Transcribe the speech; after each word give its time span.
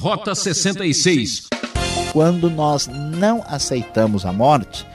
Rota 0.00 0.34
66. 0.34 1.48
Quando 2.10 2.48
nós 2.48 2.88
não 2.88 3.44
aceitamos 3.46 4.24
a 4.24 4.32
morte, 4.32 4.86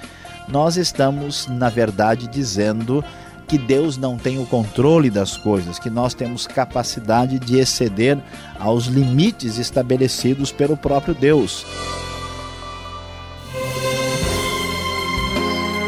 nós 0.48 0.78
estamos, 0.78 1.46
na 1.46 1.70
verdade, 1.70 2.28
dizendo 2.28 3.06
que 3.48 3.56
Deus 3.56 3.98
não 3.98 4.18
tem 4.18 4.40
o 4.40 4.48
controle 4.48 5.12
das 5.12 5.38
coisas, 5.38 5.78
que 5.78 5.92
nós 5.92 6.16
temos 6.16 6.48
capacidade 6.48 7.38
de 7.38 7.60
exceder 7.60 8.18
aos 8.60 8.86
limites 8.86 9.60
estabelecidos 9.60 10.52
pelo 10.52 10.76
próprio 10.76 11.14
Deus. 11.14 11.64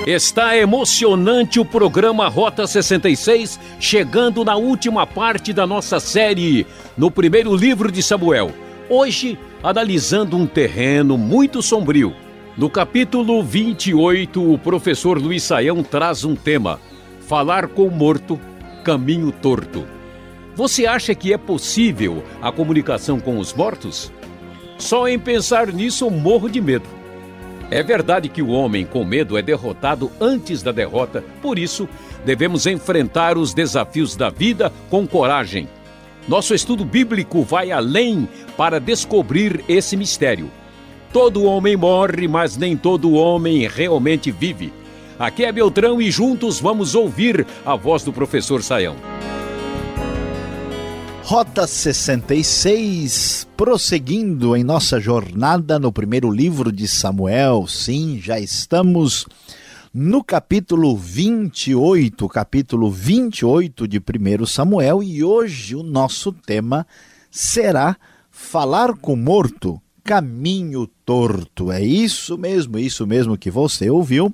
Está 0.06 0.56
emocionante 0.56 1.60
o 1.60 1.66
programa 1.66 2.28
Rota 2.28 2.68
66, 2.68 3.60
chegando 3.80 4.46
na 4.46 4.56
última 4.56 5.08
parte 5.08 5.52
da 5.52 5.66
nossa 5.66 6.00
série, 6.00 6.68
no 6.96 7.10
primeiro 7.10 7.56
livro 7.56 7.92
de 7.92 8.04
Samuel. 8.04 8.67
Hoje, 8.90 9.38
analisando 9.62 10.38
um 10.38 10.48
terreno 10.48 11.18
muito 11.18 11.62
sombrio. 11.62 12.16
No 12.56 12.70
capítulo 12.70 13.44
28, 13.44 14.54
o 14.54 14.58
professor 14.58 15.22
Luiz 15.22 15.44
Saião 15.44 15.84
traz 15.84 16.24
um 16.24 16.38
tema: 16.38 16.80
Falar 17.20 17.68
com 17.68 17.86
o 17.86 17.92
morto, 17.92 18.40
caminho 18.86 19.30
torto. 19.30 19.86
Você 20.56 20.86
acha 20.86 21.14
que 21.14 21.34
é 21.34 21.38
possível 21.38 22.24
a 22.42 22.50
comunicação 22.50 23.20
com 23.20 23.38
os 23.40 23.54
mortos? 23.54 24.10
Só 24.78 25.06
em 25.06 25.20
pensar 25.20 25.68
nisso 25.74 26.06
eu 26.06 26.10
morro 26.10 26.50
de 26.50 26.62
medo. 26.62 26.88
É 27.70 27.84
verdade 27.84 28.30
que 28.30 28.42
o 28.42 28.48
homem 28.48 28.86
com 28.86 29.04
medo 29.04 29.38
é 29.38 29.42
derrotado 29.42 30.10
antes 30.22 30.64
da 30.64 30.72
derrota, 30.72 31.22
por 31.42 31.60
isso 31.60 31.90
devemos 32.24 32.66
enfrentar 32.66 33.38
os 33.38 33.54
desafios 33.54 34.16
da 34.16 34.30
vida 34.30 34.72
com 34.90 35.06
coragem. 35.06 35.68
Nosso 36.28 36.54
estudo 36.54 36.84
bíblico 36.84 37.42
vai 37.42 37.72
além 37.72 38.28
para 38.58 38.80
descobrir 38.80 39.64
esse 39.68 39.96
mistério. 39.96 40.52
Todo 41.14 41.46
homem 41.46 41.78
morre, 41.78 42.28
mas 42.28 42.58
nem 42.58 42.76
todo 42.76 43.14
homem 43.14 43.66
realmente 43.66 44.30
vive. 44.30 44.74
Aqui 45.18 45.46
é 45.46 45.52
Beltrão 45.52 46.02
e 46.02 46.12
juntos 46.12 46.60
vamos 46.60 46.96
ouvir 46.96 47.48
a 47.66 47.76
voz 47.76 48.04
do 48.04 48.12
professor 48.12 48.62
Saião. 48.62 48.96
Rota 51.24 51.66
66, 51.66 53.48
prosseguindo 53.56 54.56
em 54.56 54.64
nossa 54.64 55.00
jornada 55.00 55.80
no 55.80 55.92
primeiro 55.92 56.30
livro 56.30 56.72
de 56.72 56.88
Samuel. 56.88 57.66
Sim, 57.68 58.20
já 58.22 58.40
estamos 58.40 59.26
no 60.00 60.24
capítulo 60.24 60.96
28, 60.96 62.30
capítulo 62.30 62.92
28 62.92 63.88
de 63.88 63.98
1 63.98 64.46
Samuel, 64.46 65.02
e 65.02 65.24
hoje 65.24 65.76
o 65.76 65.82
nosso 65.82 66.32
tema 66.32 66.86
será 67.32 67.98
falar 68.30 68.94
com 68.94 69.14
o 69.14 69.18
morto, 69.18 69.82
caminho 70.04 70.86
torto. 71.04 71.72
É 71.72 71.82
isso 71.82 72.38
mesmo, 72.38 72.78
isso 72.78 73.08
mesmo 73.08 73.36
que 73.40 73.50
você 73.50 73.90
ouviu 73.90 74.32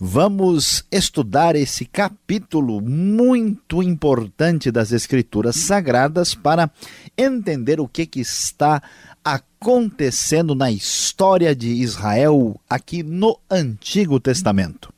vamos 0.00 0.84
estudar 0.90 1.54
esse 1.54 1.84
capítulo 1.84 2.80
muito 2.80 3.82
importante 3.82 4.70
das 4.70 4.90
Escrituras 4.90 5.56
Sagradas 5.56 6.34
para 6.34 6.70
entender 7.16 7.78
o 7.78 7.86
que, 7.86 8.06
que 8.06 8.20
está 8.20 8.82
acontecendo 9.22 10.54
na 10.54 10.70
história 10.70 11.54
de 11.54 11.68
Israel 11.68 12.58
aqui 12.68 13.02
no 13.02 13.38
Antigo 13.50 14.18
Testamento. 14.18 14.93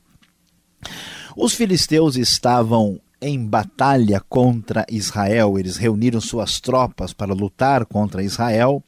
Os 1.39 1.53
filisteus 1.53 2.15
estavam 2.15 2.99
em 3.21 3.45
batalha 3.45 4.19
contra 4.27 4.83
Israel, 4.89 5.59
eles 5.59 5.77
reuniram 5.77 6.19
suas 6.19 6.59
tropas 6.59 7.13
para 7.13 7.31
lutar 7.31 7.85
contra 7.85 8.23
Israel 8.23 8.83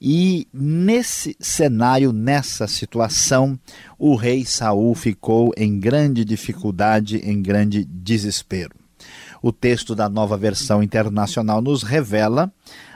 e 0.00 0.46
nesse 0.54 1.36
cenário, 1.40 2.12
nessa 2.12 2.68
situação, 2.68 3.58
o 3.98 4.14
rei 4.14 4.44
Saul 4.44 4.94
ficou 4.94 5.52
em 5.56 5.80
grande 5.80 6.24
dificuldade, 6.24 7.16
em 7.28 7.42
grande 7.42 7.84
desespero. 7.84 8.76
O 9.42 9.50
texto 9.50 9.92
da 9.92 10.08
nova 10.08 10.36
versão 10.36 10.84
internacional 10.84 11.60
nos 11.60 11.82
revela, 11.82 12.52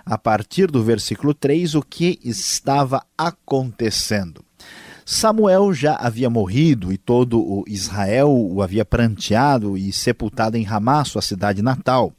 a 0.07 0.17
partir 0.17 0.71
do 0.71 0.85
versículo 0.85 1.35
3, 1.35 1.75
o 1.75 1.83
que 1.83 2.21
estava 2.23 3.05
acontecendo. 3.19 4.45
Samuel 5.05 5.75
já 5.75 5.97
havia 5.97 6.31
morrido 6.31 6.91
e 6.91 6.97
todo 6.97 7.39
o 7.39 7.65
Israel 7.69 8.31
o 8.31 8.63
havia 8.63 8.85
pranteado 8.87 9.77
e 9.77 9.93
sepultado 9.93 10.57
em 10.57 10.63
Ramá, 10.63 11.05
sua 11.05 11.21
cidade 11.21 11.61
natal. 11.61 12.13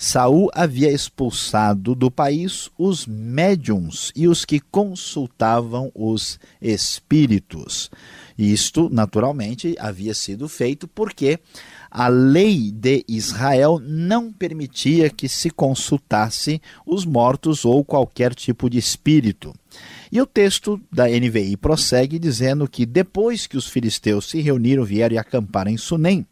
Saul 0.00 0.48
havia 0.54 0.92
expulsado 0.92 1.92
do 1.92 2.08
país 2.08 2.70
os 2.78 3.04
médiums 3.04 4.12
e 4.14 4.28
os 4.28 4.44
que 4.44 4.60
consultavam 4.60 5.90
os 5.92 6.38
espíritos. 6.62 7.90
Isto, 8.38 8.88
naturalmente, 8.92 9.74
havia 9.76 10.14
sido 10.14 10.48
feito 10.48 10.86
porque 10.86 11.40
a 11.90 12.06
lei 12.06 12.70
de 12.70 13.04
Israel 13.08 13.80
não 13.82 14.30
permitia 14.30 15.10
que 15.10 15.28
se 15.28 15.50
consultasse 15.50 16.62
os 16.86 17.04
mortos 17.04 17.64
ou 17.64 17.84
qualquer 17.84 18.34
tipo 18.34 18.70
de 18.70 18.78
espírito. 18.78 19.52
E 20.10 20.20
o 20.20 20.26
texto 20.26 20.80
da 20.90 21.06
NVI 21.06 21.56
prossegue 21.56 22.18
dizendo 22.18 22.68
que 22.68 22.86
depois 22.86 23.46
que 23.46 23.56
os 23.56 23.68
filisteus 23.68 24.28
se 24.30 24.40
reuniram, 24.40 24.84
vieram 24.84 25.14
e 25.14 25.18
acamparam 25.18 25.70
em 25.70 25.76
Sunem, 25.76 26.26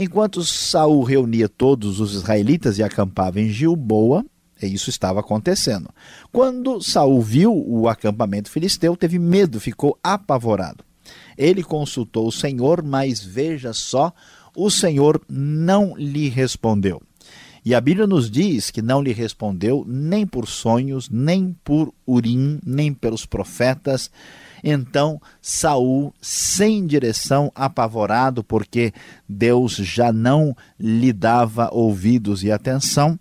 Enquanto 0.00 0.44
Saul 0.44 1.02
reunia 1.02 1.48
todos 1.48 1.98
os 1.98 2.14
israelitas 2.14 2.78
e 2.78 2.84
acampava 2.84 3.40
em 3.40 3.48
Gilboa, 3.48 4.24
isso 4.62 4.90
estava 4.90 5.18
acontecendo. 5.18 5.90
Quando 6.30 6.80
Saul 6.80 7.20
viu 7.20 7.52
o 7.52 7.88
acampamento 7.88 8.48
filisteu, 8.48 8.96
teve 8.96 9.18
medo, 9.18 9.58
ficou 9.58 9.98
apavorado. 10.00 10.84
Ele 11.36 11.64
consultou 11.64 12.28
o 12.28 12.32
Senhor, 12.32 12.80
mas 12.80 13.20
veja 13.24 13.72
só, 13.72 14.12
o 14.54 14.70
Senhor 14.70 15.20
não 15.28 15.96
lhe 15.96 16.28
respondeu. 16.28 17.02
E 17.68 17.74
a 17.74 17.82
Bíblia 17.82 18.06
nos 18.06 18.30
diz 18.30 18.70
que 18.70 18.80
não 18.80 19.02
lhe 19.02 19.12
respondeu 19.12 19.84
nem 19.86 20.26
por 20.26 20.48
sonhos, 20.48 21.10
nem 21.10 21.54
por 21.62 21.92
Urim, 22.06 22.58
nem 22.64 22.94
pelos 22.94 23.26
profetas, 23.26 24.10
então 24.64 25.20
Saul, 25.42 26.14
sem 26.18 26.86
direção, 26.86 27.52
apavorado, 27.54 28.42
porque 28.42 28.90
Deus 29.28 29.74
já 29.74 30.10
não 30.10 30.56
lhe 30.80 31.12
dava 31.12 31.68
ouvidos 31.70 32.42
e 32.42 32.50
atenção, 32.50 33.20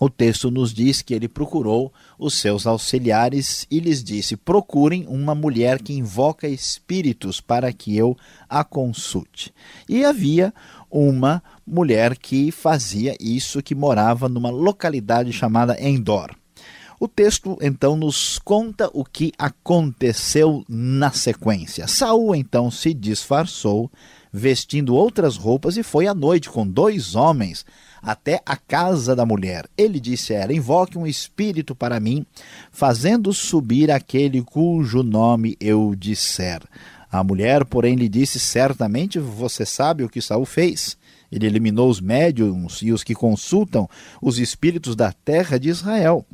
o 0.00 0.08
texto 0.08 0.48
nos 0.48 0.72
diz 0.72 1.02
que 1.02 1.12
ele 1.12 1.26
procurou 1.26 1.92
os 2.16 2.34
seus 2.34 2.68
auxiliares 2.68 3.66
e 3.68 3.80
lhes 3.80 4.02
disse: 4.04 4.36
Procurem 4.36 5.04
uma 5.08 5.34
mulher 5.34 5.82
que 5.82 5.92
invoca 5.92 6.46
espíritos 6.46 7.40
para 7.40 7.72
que 7.72 7.96
eu 7.96 8.16
a 8.48 8.62
consulte. 8.62 9.52
E 9.88 10.04
havia 10.04 10.54
uma 10.90 11.42
mulher 11.66 12.16
que 12.16 12.50
fazia 12.50 13.16
isso, 13.20 13.62
que 13.62 13.74
morava 13.74 14.28
numa 14.28 14.50
localidade 14.50 15.32
chamada 15.32 15.80
Endor. 15.80 16.34
O 17.00 17.06
texto 17.06 17.56
então 17.60 17.96
nos 17.96 18.40
conta 18.40 18.90
o 18.92 19.04
que 19.04 19.32
aconteceu 19.38 20.64
na 20.68 21.12
sequência. 21.12 21.86
Saul 21.86 22.34
então 22.34 22.72
se 22.72 22.92
disfarçou, 22.92 23.88
vestindo 24.32 24.96
outras 24.96 25.36
roupas 25.36 25.76
e 25.76 25.84
foi 25.84 26.08
à 26.08 26.14
noite 26.14 26.50
com 26.50 26.66
dois 26.66 27.14
homens 27.14 27.64
até 28.02 28.40
a 28.44 28.56
casa 28.56 29.14
da 29.14 29.24
mulher. 29.24 29.66
Ele 29.76 30.00
disse 30.00 30.34
a 30.34 30.40
ela: 30.40 30.52
Invoque 30.52 30.98
um 30.98 31.06
espírito 31.06 31.72
para 31.74 32.00
mim, 32.00 32.26
fazendo 32.72 33.32
subir 33.32 33.90
aquele 33.92 34.42
cujo 34.42 35.04
nome 35.04 35.56
eu 35.60 35.94
disser. 35.94 36.60
A 37.10 37.24
mulher, 37.24 37.64
porém, 37.64 37.94
lhe 37.94 38.08
disse: 38.08 38.38
Certamente 38.38 39.18
você 39.18 39.64
sabe 39.64 40.04
o 40.04 40.08
que 40.08 40.20
Saul 40.20 40.44
fez. 40.44 40.96
Ele 41.30 41.46
eliminou 41.46 41.90
os 41.90 42.00
médiums 42.00 42.80
e 42.80 42.90
os 42.90 43.04
que 43.04 43.14
consultam 43.14 43.88
os 44.20 44.38
espíritos 44.38 44.96
da 44.96 45.12
terra 45.12 45.58
de 45.58 45.68
Israel. 45.68 46.24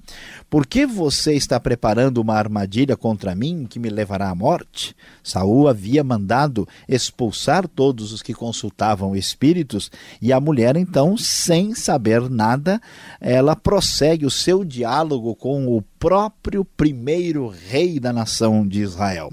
Por 0.49 0.65
que 0.65 0.87
você 0.87 1.35
está 1.35 1.59
preparando 1.59 2.19
uma 2.19 2.35
armadilha 2.35 2.97
contra 2.97 3.35
mim 3.35 3.67
que 3.69 3.81
me 3.81 3.91
levará 3.91 4.31
à 4.31 4.35
morte? 4.37 4.95
Saul 5.23 5.67
havia 5.67 6.05
mandado 6.05 6.67
expulsar 6.89 7.67
todos 7.67 8.13
os 8.13 8.23
que 8.23 8.33
consultavam 8.33 9.17
espíritos 9.17 9.91
e 10.23 10.33
a 10.33 10.39
mulher 10.39 10.77
então, 10.77 11.17
sem 11.17 11.75
saber 11.75 12.31
nada, 12.31 12.81
ela 13.21 13.57
prossegue 13.57 14.25
o 14.25 14.31
seu 14.31 14.65
diálogo 14.65 15.35
com 15.35 15.77
o 15.77 15.83
próprio 15.99 16.65
primeiro 16.65 17.49
rei 17.49 17.99
da 17.99 18.13
nação 18.13 18.67
de 18.67 18.81
Israel. 18.81 19.33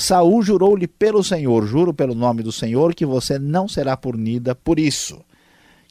Saul 0.00 0.42
jurou-lhe 0.42 0.88
pelo 0.88 1.22
Senhor, 1.22 1.66
juro 1.66 1.92
pelo 1.92 2.14
nome 2.14 2.42
do 2.42 2.50
Senhor, 2.50 2.94
que 2.94 3.04
você 3.04 3.38
não 3.38 3.68
será 3.68 3.94
punida 3.98 4.54
por 4.54 4.78
isso. 4.78 5.22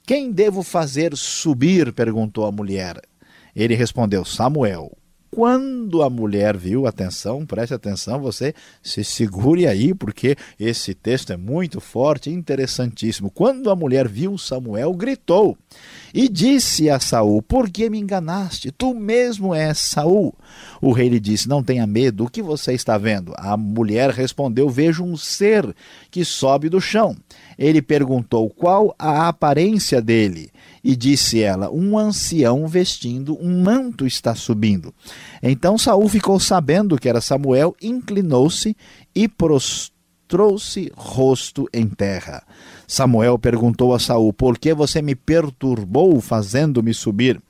Quem 0.04 0.32
devo 0.32 0.64
fazer 0.64 1.16
subir? 1.16 1.94
perguntou 1.94 2.48
a 2.48 2.52
mulher. 2.52 3.00
Ele 3.56 3.76
respondeu: 3.76 4.26
Samuel. 4.26 4.98
Quando 5.32 6.02
a 6.02 6.10
mulher 6.10 6.58
viu, 6.58 6.88
atenção, 6.88 7.46
preste 7.46 7.74
atenção, 7.74 8.20
você 8.20 8.54
se 8.82 9.04
segure 9.04 9.68
aí, 9.68 9.94
porque 9.94 10.36
esse 10.60 10.96
texto 10.96 11.32
é 11.32 11.38
muito 11.38 11.80
forte, 11.80 12.32
interessantíssimo. 12.32 13.30
Quando 13.30 13.70
a 13.70 13.76
mulher 13.76 14.08
viu 14.08 14.38
Samuel, 14.38 14.92
gritou 14.94 15.56
E 16.14 16.28
disse 16.28 16.90
a 16.90 17.00
Saul: 17.00 17.44
Por 17.44 17.70
que 17.70 17.90
me 17.90 18.00
enganaste? 18.00 18.72
Tu 18.72 18.94
mesmo 18.96 19.54
és 19.54 19.78
Saul. 19.78 20.34
O 20.82 20.92
rei 20.92 21.10
lhe 21.10 21.20
disse: 21.20 21.48
Não 21.48 21.64
tenha 21.64 21.86
medo, 21.86 22.26
o 22.26 22.30
que 22.30 22.42
você 22.42 22.74
está 22.74 22.98
vendo? 22.98 23.32
A 23.38 23.56
mulher 23.56 24.10
respondeu: 24.10 24.68
Vejo 24.68 25.04
um 25.04 25.16
ser 25.16 25.76
que 26.10 26.26
sobe 26.26 26.70
do 26.70 26.82
chão. 26.82 27.16
Ele 27.58 27.82
perguntou: 27.82 28.50
Qual 28.50 28.96
a 28.98 29.28
aparência 29.28 30.02
dele? 30.02 30.50
E 30.84 30.96
disse 30.96 31.42
ela: 31.42 31.70
Um 31.72 31.98
ancião 31.98 32.68
vestindo 32.68 33.38
um 33.42 33.62
manto 33.62 34.06
está 34.06 34.36
subindo. 34.36 34.94
Então 35.42 35.78
Saul 35.78 36.08
ficou 36.08 36.40
sabendo 36.40 36.98
que 36.98 37.10
era 37.10 37.22
Samuel, 37.22 37.76
inclinou-se 37.82 38.76
e 39.14 39.28
prostrou-se 39.28 40.92
rosto 40.96 41.68
em 41.74 41.88
terra. 41.88 42.44
Samuel 42.88 43.38
perguntou 43.38 43.94
a 43.94 44.00
Saul: 44.00 44.32
Por 44.34 44.58
que 44.58 44.74
você 44.74 45.02
me 45.02 45.16
perturbou 45.16 46.20
fazendo-me 46.22 46.94
subir? 46.94 47.42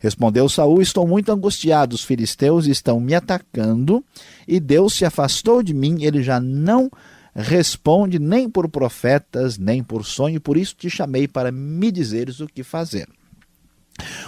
Respondeu 0.00 0.48
Saul: 0.48 0.82
Estou 0.82 1.06
muito 1.06 1.30
angustiado, 1.30 1.94
os 1.94 2.02
filisteus 2.02 2.66
estão 2.66 2.98
me 2.98 3.14
atacando 3.14 4.04
e 4.48 4.58
Deus 4.58 4.94
se 4.94 5.04
afastou 5.04 5.62
de 5.62 5.72
mim, 5.72 6.02
ele 6.02 6.22
já 6.22 6.40
não 6.40 6.90
responde 7.34 8.18
nem 8.18 8.48
por 8.48 8.68
profetas, 8.68 9.58
nem 9.58 9.82
por 9.82 10.04
sonho, 10.04 10.40
por 10.40 10.56
isso 10.56 10.74
te 10.76 10.90
chamei 10.90 11.26
para 11.26 11.50
me 11.50 11.90
dizeres 11.90 12.40
o 12.40 12.46
que 12.46 12.62
fazer. 12.62 13.08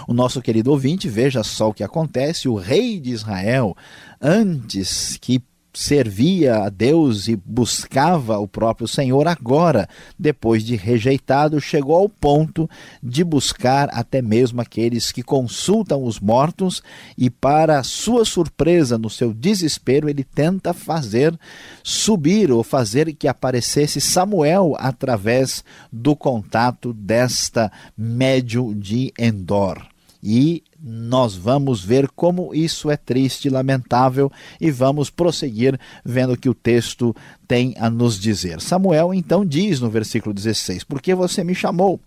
O 0.07 0.13
nosso 0.13 0.41
querido 0.41 0.71
ouvinte, 0.71 1.09
veja 1.09 1.43
só 1.43 1.69
o 1.69 1.73
que 1.73 1.83
acontece: 1.83 2.47
o 2.47 2.55
rei 2.55 2.99
de 2.99 3.11
Israel, 3.11 3.75
antes 4.21 5.17
que 5.19 5.41
servia 5.75 6.63
a 6.63 6.69
Deus 6.69 7.27
e 7.27 7.35
buscava 7.35 8.39
o 8.39 8.47
próprio 8.47 8.87
Senhor, 8.87 9.27
agora, 9.27 9.87
depois 10.17 10.63
de 10.63 10.75
rejeitado, 10.75 11.59
chegou 11.59 11.95
ao 11.95 12.07
ponto 12.07 12.69
de 13.03 13.23
buscar 13.23 13.89
até 13.91 14.21
mesmo 14.21 14.61
aqueles 14.61 15.11
que 15.11 15.21
consultam 15.21 16.03
os 16.03 16.19
mortos 16.19 16.81
e, 17.17 17.29
para 17.29 17.83
sua 17.83 18.23
surpresa, 18.23 18.97
no 18.97 19.09
seu 19.09 19.33
desespero, 19.33 20.09
ele 20.09 20.23
tenta 20.23 20.73
fazer 20.73 21.37
subir 21.83 22.51
ou 22.51 22.63
fazer 22.63 23.13
que 23.13 23.27
aparecesse 23.27 23.99
Samuel 23.99 24.75
através 24.77 25.63
do 25.91 26.15
contato 26.15 26.93
desta 26.93 27.71
médio 27.97 28.73
de 28.73 29.13
Endor. 29.19 29.94
E 30.27 30.63
nós 30.81 31.35
vamos 31.35 31.85
ver 31.85 32.09
como 32.09 32.51
isso 32.51 32.89
é 32.89 32.97
triste 32.97 33.47
lamentável 33.47 34.31
e 34.59 34.71
vamos 34.71 35.11
prosseguir 35.11 35.79
vendo 36.03 36.35
que 36.35 36.49
o 36.49 36.53
texto 36.55 37.15
tem 37.47 37.75
a 37.77 37.91
nos 37.91 38.19
dizer. 38.19 38.59
Samuel 38.59 39.13
então 39.13 39.45
diz 39.45 39.79
no 39.79 39.87
versículo 39.87 40.33
16: 40.33 40.83
Por 40.83 40.99
que 40.99 41.13
você 41.13 41.43
me 41.43 41.53
chamou? 41.53 41.99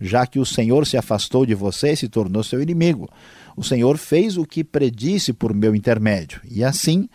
Já 0.00 0.24
que 0.24 0.38
o 0.38 0.46
Senhor 0.46 0.86
se 0.86 0.96
afastou 0.96 1.44
de 1.44 1.54
você 1.56 1.94
e 1.94 1.96
se 1.96 2.08
tornou 2.08 2.44
seu 2.44 2.62
inimigo. 2.62 3.10
O 3.56 3.64
Senhor 3.64 3.98
fez 3.98 4.36
o 4.36 4.46
que 4.46 4.62
predisse 4.62 5.32
por 5.32 5.52
meu 5.52 5.74
intermédio. 5.74 6.40
E 6.48 6.62
assim, 6.62 7.08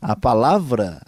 a 0.00 0.16
palavra 0.16 0.98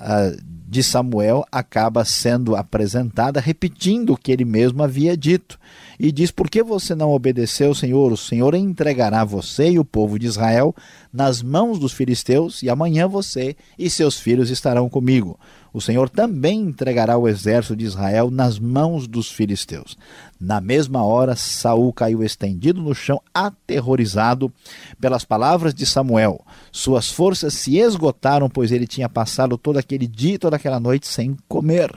de 0.71 0.83
Samuel 0.83 1.47
acaba 1.51 2.05
sendo 2.05 2.55
apresentada 2.55 3.41
repetindo 3.41 4.13
o 4.13 4.17
que 4.19 4.31
ele 4.31 4.45
mesmo 4.45 4.83
havia 4.83 5.17
dito 5.17 5.59
e 5.99 6.13
diz: 6.13 6.31
Por 6.31 6.51
que 6.51 6.63
você 6.63 6.95
não 6.95 7.11
obedeceu, 7.11 7.75
Senhor? 7.75 8.13
O 8.13 8.19
Senhor 8.19 8.55
entregará 8.55 9.25
você 9.25 9.71
e 9.71 9.79
o 9.79 9.85
povo 9.85 10.19
de 10.19 10.27
Israel 10.27 10.77
nas 11.11 11.43
mãos 11.43 11.79
dos 11.79 11.95
filisteus, 11.95 12.63
e 12.63 12.69
amanhã 12.69 13.09
você 13.09 13.57
e 13.79 13.89
seus 13.89 14.21
filhos 14.21 14.51
estarão 14.51 14.91
comigo. 14.91 15.41
O 15.73 15.81
Senhor 15.81 16.09
também 16.09 16.61
entregará 16.61 17.17
o 17.17 17.29
exército 17.29 17.77
de 17.77 17.85
Israel 17.85 18.31
nas 18.31 18.59
mãos 18.59 19.07
dos 19.07 19.31
filisteus. 19.31 19.97
Na 20.41 20.61
mesma 20.61 21.05
hora, 21.05 21.37
Saul 21.37 21.93
caiu 21.93 22.23
estendido 22.23 22.81
no 22.81 22.95
chão, 22.95 23.21
aterrorizado 23.35 24.53
pelas 25.01 25.25
palavras 25.25 25.75
de 25.75 25.85
Samuel. 25.85 26.45
Suas 26.73 27.11
forças 27.11 27.55
se 27.55 27.79
esgotaram, 27.79 28.49
pois 28.49 28.73
ele 28.73 28.87
tinha 28.87 29.09
passado 29.09 29.59
todo 29.59 29.79
aquele 29.79 30.07
dia 30.07 30.35
e 30.35 30.39
toda 30.39 30.57
aquela 30.57 30.81
noite 30.81 31.07
sem 31.07 31.37
comer. 31.49 31.93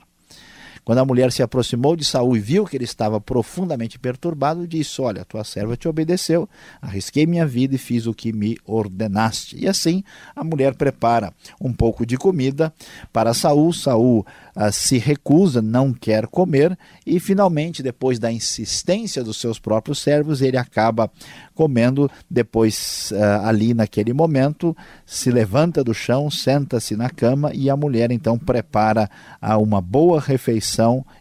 Quando 0.84 0.98
a 0.98 1.06
mulher 1.06 1.32
se 1.32 1.44
aproximou 1.44 1.96
de 1.96 2.04
Saul 2.04 2.36
e 2.36 2.40
viu 2.40 2.66
que 2.66 2.76
ele 2.76 2.86
estava 2.86 3.22
profundamente 3.22 4.00
perturbado, 4.00 4.68
disse: 4.68 5.00
Olha, 5.02 5.24
tua 5.24 5.44
serva 5.44 5.78
te 5.78 5.88
obedeceu, 5.88 6.50
arrisquei 6.82 7.26
minha 7.28 7.46
vida 7.46 7.76
e 7.76 7.78
fiz 7.78 8.08
o 8.08 8.14
que 8.14 8.34
me 8.34 8.58
ordenaste. 8.66 9.58
E 9.58 9.68
assim 9.68 10.04
a 10.36 10.44
mulher 10.44 10.74
prepara 10.74 11.32
um 11.60 11.72
pouco 11.72 12.06
de 12.06 12.18
comida 12.18 12.74
para 13.14 13.34
Saul. 13.34 13.72
Saul 13.72 14.26
ah, 14.56 14.72
se 14.72 14.98
recusa, 14.98 15.62
não 15.62 15.94
quer 15.94 16.26
comer, 16.28 16.78
e 17.06 17.20
finalmente, 17.20 17.84
depois 17.84 18.18
da 18.18 18.32
insistência 18.32 19.24
dos 19.24 19.38
seus 19.38 19.60
próprios 19.60 20.00
servos, 20.00 20.42
ele 20.42 20.58
acaba 20.58 21.12
comendo. 21.54 22.10
Depois, 22.30 23.12
uh, 23.12 23.46
ali 23.46 23.74
naquele 23.74 24.14
momento, 24.14 24.76
se 25.06 25.30
levanta 25.30 25.84
do 25.84 25.94
chão, 25.94 26.32
senta-se 26.32 26.96
na 26.96 27.10
cama 27.10 27.52
e 27.54 27.70
a 27.70 27.76
mulher 27.76 28.12
então 28.12 28.38
prepara 28.38 29.10
uh, 29.42 29.62
uma 29.62 29.80
boa 29.80 30.20
refeição 30.20 30.71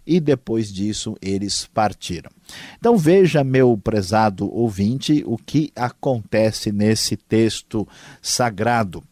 e 0.07 0.21
depois 0.21 0.73
disso 0.73 1.17
eles 1.21 1.69
partiram. 1.73 2.31
Então 2.79 2.97
veja, 2.97 3.43
meu 3.45 3.77
prezado 3.77 4.53
ouvinte, 4.53 5.23
o 5.27 5.37
que 5.37 5.73
acontece 5.75 6.73
nesse 6.73 7.17
texto 7.17 7.87
sagrado. 8.21 9.03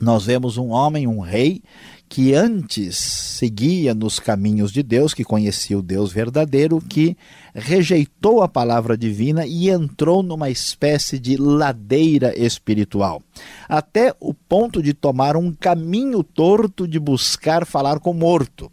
Nós 0.00 0.26
vemos 0.26 0.56
um 0.56 0.70
homem, 0.70 1.06
um 1.06 1.20
rei, 1.20 1.62
que 2.08 2.34
antes 2.34 2.96
seguia 2.96 3.94
nos 3.94 4.20
caminhos 4.20 4.70
de 4.72 4.82
Deus, 4.82 5.14
que 5.14 5.24
conhecia 5.24 5.78
o 5.78 5.82
Deus 5.82 6.12
verdadeiro, 6.12 6.80
que 6.80 7.16
rejeitou 7.54 8.42
a 8.42 8.48
palavra 8.48 8.96
divina 8.96 9.46
e 9.46 9.70
entrou 9.70 10.22
numa 10.22 10.50
espécie 10.50 11.18
de 11.18 11.36
ladeira 11.36 12.32
espiritual, 12.38 13.22
até 13.68 14.14
o 14.20 14.34
ponto 14.34 14.82
de 14.82 14.94
tomar 14.94 15.36
um 15.36 15.52
caminho 15.52 16.22
torto 16.22 16.86
de 16.86 16.98
buscar 16.98 17.66
falar 17.66 17.98
com 17.98 18.10
o 18.10 18.14
morto. 18.14 18.70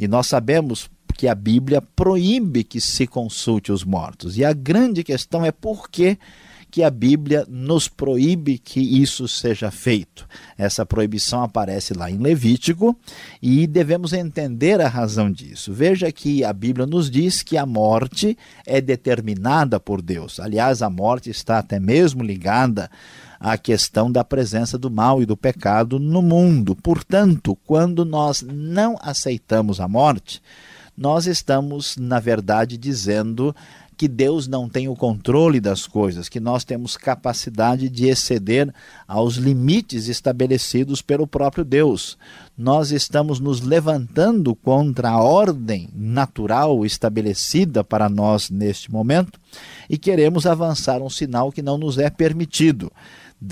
E 0.00 0.08
nós 0.08 0.26
sabemos 0.26 0.90
que 1.14 1.28
a 1.28 1.34
Bíblia 1.34 1.82
proíbe 1.82 2.64
que 2.64 2.80
se 2.80 3.06
consulte 3.06 3.70
os 3.70 3.84
mortos. 3.84 4.38
E 4.38 4.44
a 4.44 4.54
grande 4.54 5.04
questão 5.04 5.44
é 5.44 5.52
por 5.52 5.90
que 5.90 6.18
que 6.70 6.82
a 6.84 6.90
Bíblia 6.90 7.44
nos 7.48 7.88
proíbe 7.88 8.56
que 8.56 8.80
isso 8.80 9.26
seja 9.26 9.70
feito. 9.70 10.26
Essa 10.56 10.86
proibição 10.86 11.42
aparece 11.42 11.92
lá 11.92 12.10
em 12.10 12.16
Levítico 12.16 12.96
e 13.42 13.66
devemos 13.66 14.12
entender 14.12 14.80
a 14.80 14.88
razão 14.88 15.30
disso. 15.30 15.72
Veja 15.72 16.10
que 16.12 16.44
a 16.44 16.52
Bíblia 16.52 16.86
nos 16.86 17.10
diz 17.10 17.42
que 17.42 17.58
a 17.58 17.66
morte 17.66 18.38
é 18.64 18.80
determinada 18.80 19.80
por 19.80 20.00
Deus. 20.00 20.38
Aliás, 20.38 20.80
a 20.80 20.88
morte 20.88 21.28
está 21.28 21.58
até 21.58 21.80
mesmo 21.80 22.22
ligada 22.22 22.88
à 23.40 23.56
questão 23.56 24.12
da 24.12 24.22
presença 24.22 24.76
do 24.76 24.90
mal 24.90 25.22
e 25.22 25.26
do 25.26 25.36
pecado 25.36 25.98
no 25.98 26.20
mundo. 26.20 26.76
Portanto, 26.76 27.56
quando 27.66 28.04
nós 28.04 28.42
não 28.42 28.98
aceitamos 29.00 29.80
a 29.80 29.88
morte, 29.88 30.42
nós 30.94 31.26
estamos, 31.26 31.96
na 31.96 32.20
verdade, 32.20 32.76
dizendo 32.76 33.56
que 34.00 34.08
Deus 34.08 34.48
não 34.48 34.66
tem 34.66 34.88
o 34.88 34.96
controle 34.96 35.60
das 35.60 35.86
coisas, 35.86 36.26
que 36.26 36.40
nós 36.40 36.64
temos 36.64 36.96
capacidade 36.96 37.86
de 37.86 38.06
exceder 38.06 38.72
aos 39.06 39.34
limites 39.36 40.08
estabelecidos 40.08 41.02
pelo 41.02 41.26
próprio 41.26 41.66
Deus. 41.66 42.16
Nós 42.56 42.92
estamos 42.92 43.40
nos 43.40 43.60
levantando 43.60 44.54
contra 44.54 45.10
a 45.10 45.22
ordem 45.22 45.90
natural 45.94 46.86
estabelecida 46.86 47.84
para 47.84 48.08
nós 48.08 48.48
neste 48.48 48.90
momento 48.90 49.38
e 49.88 49.98
queremos 49.98 50.46
avançar 50.46 51.02
um 51.02 51.10
sinal 51.10 51.52
que 51.52 51.60
não 51.60 51.76
nos 51.76 51.98
é 51.98 52.08
permitido. 52.08 52.90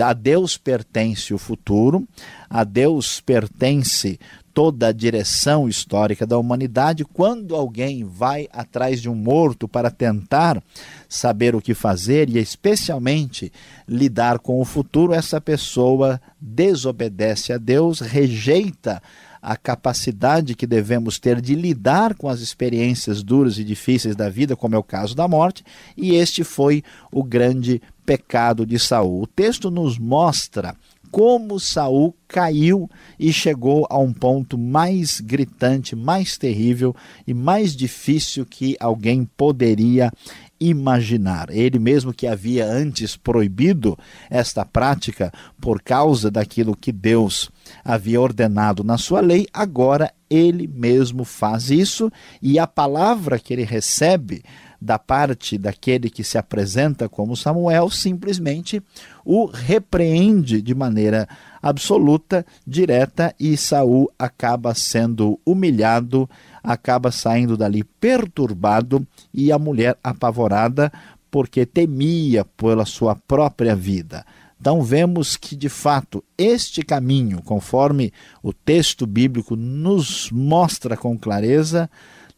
A 0.01 0.13
Deus 0.13 0.59
pertence 0.59 1.33
o 1.33 1.39
futuro, 1.39 2.07
a 2.49 2.63
Deus 2.63 3.21
pertence 3.21 4.19
toda 4.53 4.89
a 4.89 4.93
direção 4.93 5.69
histórica 5.69 6.27
da 6.27 6.37
humanidade, 6.37 7.05
quando 7.05 7.55
alguém 7.55 8.05
vai 8.05 8.49
atrás 8.53 9.01
de 9.01 9.09
um 9.09 9.15
morto 9.15 9.69
para 9.69 9.91
tentar 9.91 10.61
saber 11.09 11.55
o 11.55 11.61
que 11.61 11.75
fazer 11.75 12.29
e 12.29 12.39
especialmente 12.39 13.53
lidar 13.87 14.41
com 14.41 14.61
o 14.61 14.65
futuro, 14.65 15.15
essa 15.15 15.41
pessoa 15.41 16.21
desobedece 16.41 17.53
a 17.53 17.57
Deus, 17.57 18.01
rejeita 18.01 19.01
a 19.41 19.57
capacidade 19.57 20.55
que 20.55 20.67
devemos 20.67 21.19
ter 21.19 21.41
de 21.41 21.55
lidar 21.55 22.15
com 22.15 22.29
as 22.29 22.41
experiências 22.41 23.23
duras 23.23 23.59
e 23.59 23.65
difíceis 23.65 24.17
da 24.17 24.29
vida, 24.29 24.57
como 24.57 24.75
é 24.75 24.79
o 24.79 24.83
caso 24.83 25.15
da 25.15 25.29
morte, 25.29 25.65
e 25.97 26.17
este 26.17 26.43
foi 26.43 26.83
o 27.13 27.23
grande 27.23 27.81
pecado 28.09 28.65
de 28.65 28.79
Saul. 28.79 29.25
O 29.25 29.27
texto 29.27 29.71
nos 29.71 29.99
mostra 29.99 30.75
como 31.11 31.61
Saul 31.61 32.15
caiu 32.27 32.89
e 33.19 33.31
chegou 33.31 33.87
a 33.91 33.99
um 33.99 34.15
ponto 34.15 34.57
mais 34.57 35.21
gritante, 35.21 35.95
mais 35.95 36.39
terrível 36.39 36.97
e 37.27 37.35
mais 37.35 37.77
difícil 37.77 38.47
que 38.47 38.79
alguém 38.81 39.29
poderia 39.37 40.11
imaginar. 40.59 41.51
Ele 41.51 41.79
mesmo 41.79 42.15
que 42.15 42.27
havia 42.27 42.65
antes 42.65 43.15
proibido 43.15 43.97
esta 44.31 44.65
prática 44.65 45.31
por 45.61 45.83
causa 45.83 46.31
daquilo 46.31 46.75
que 46.75 46.93
Deus 46.93 47.51
havia 47.85 48.19
ordenado 48.19 48.83
na 48.83 48.97
sua 48.97 49.21
lei, 49.21 49.47
agora 49.53 50.11
ele 50.31 50.67
mesmo 50.67 51.25
faz 51.25 51.71
isso 51.71 52.11
e 52.41 52.59
a 52.59 52.67
palavra 52.67 53.39
que 53.39 53.53
ele 53.53 53.65
recebe 53.65 54.43
da 54.81 54.99
parte 54.99 55.59
daquele 55.59 56.09
que 56.09 56.23
se 56.23 56.39
apresenta 56.39 57.09
como 57.09 57.37
Samuel, 57.37 57.91
simplesmente 57.91 58.83
o 59.25 59.47
repreende 59.47 60.63
de 60.63 60.75
maneira 60.75 61.29
absoluta, 61.61 62.47
direta, 62.67 63.35
e 63.39 63.57
Saul 63.57 64.11
acaba 64.19 64.75
sendo 64.75 65.41
humilhado, 65.45 66.29
acaba 66.63 67.11
saindo 67.11 67.57
dali 67.57 67.83
perturbado 67.83 69.07
e 69.35 69.51
a 69.51 69.59
mulher 69.59 69.99
apavorada 70.03 70.93
porque 71.31 71.67
temia 71.67 72.45
pela 72.45 72.87
sua 72.87 73.15
própria 73.15 73.75
vida. 73.75 74.25
Então 74.61 74.83
vemos 74.83 75.37
que 75.37 75.55
de 75.55 75.69
fato 75.69 76.23
este 76.37 76.83
caminho, 76.83 77.43
conforme 77.43 78.13
o 78.43 78.53
texto 78.53 79.07
bíblico 79.07 79.55
nos 79.55 80.31
mostra 80.33 80.97
com 80.97 81.17
clareza, 81.17 81.89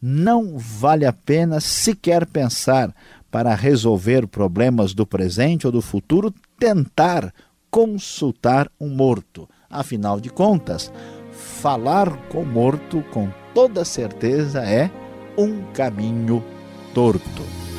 não 0.01 0.57
vale 0.57 1.05
a 1.05 1.13
pena 1.13 1.61
sequer 1.61 2.27
pensar 2.27 2.95
para 3.31 3.55
resolver 3.55 4.27
problemas 4.27 4.93
do 4.93 5.07
presente 5.07 5.67
ou 5.67 5.73
do 5.73 5.81
futuro, 5.81 6.35
tentar 6.59 7.33
consultar 7.71 8.71
um 8.81 8.89
morto. 8.89 9.49
Afinal 9.69 10.21
de 10.21 10.31
contas, 10.31 10.93
falar 11.33 12.11
com 12.29 12.45
morto 12.45 13.03
com 13.13 13.29
toda 13.55 13.85
certeza 13.85 14.65
é 14.65 14.91
um 15.39 15.63
caminho 15.73 16.43
torto. 16.93 17.70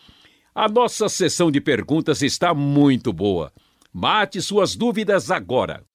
A 0.53 0.67
nossa 0.67 1.07
sessão 1.07 1.49
de 1.49 1.61
perguntas 1.61 2.21
está 2.21 2.53
muito 2.53 3.13
boa. 3.13 3.53
Mate 3.93 4.41
suas 4.41 4.75
dúvidas 4.75 5.31
agora. 5.31 5.85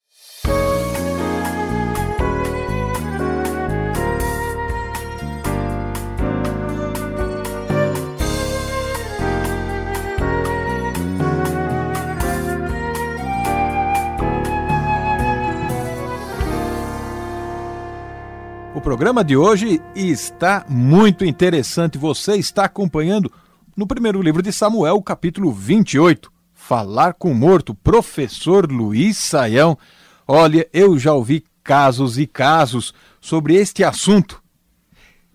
Programa 18.87 19.25
de 19.25 19.37
hoje 19.37 19.83
está 19.97 20.65
muito 20.69 21.25
interessante. 21.25 21.99
Você 21.99 22.37
está 22.37 22.67
acompanhando 22.67 23.33
no 23.77 23.85
primeiro 23.85 24.23
livro 24.23 24.41
de 24.41 24.53
Samuel, 24.53 25.03
capítulo 25.03 25.51
28, 25.51 26.33
Falar 26.55 27.15
com 27.15 27.33
o 27.33 27.35
Morto, 27.35 27.75
professor 27.75 28.71
Luiz 28.71 29.17
Saião. 29.17 29.77
Olha, 30.25 30.69
eu 30.73 30.97
já 31.01 31.13
ouvi 31.13 31.45
casos 31.65 32.17
e 32.17 32.29
casos 32.29 32.95
sobre 33.21 33.57
este 33.57 33.83
assunto. 33.83 34.41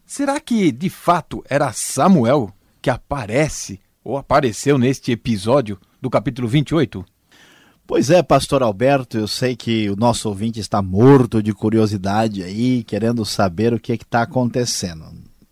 Será 0.05 0.39
que 0.39 0.71
de 0.71 0.89
fato 0.89 1.43
era 1.49 1.73
Samuel 1.73 2.53
que 2.81 2.89
aparece 2.89 3.81
ou 4.01 4.17
apareceu 4.17 4.77
neste 4.77 5.11
episódio 5.11 5.77
do 6.01 6.09
capítulo 6.09 6.47
28? 6.47 7.03
Pois 7.85 8.09
é, 8.09 8.23
pastor 8.23 8.63
Alberto, 8.63 9.17
eu 9.17 9.27
sei 9.27 9.55
que 9.55 9.89
o 9.89 9.95
nosso 9.95 10.29
ouvinte 10.29 10.59
está 10.59 10.81
morto 10.81 11.43
de 11.43 11.53
curiosidade 11.53 12.41
aí, 12.43 12.83
querendo 12.83 13.25
saber 13.25 13.73
o 13.73 13.79
que 13.79 13.91
é 13.91 13.95
está 13.95 14.21
acontecendo. 14.21 15.05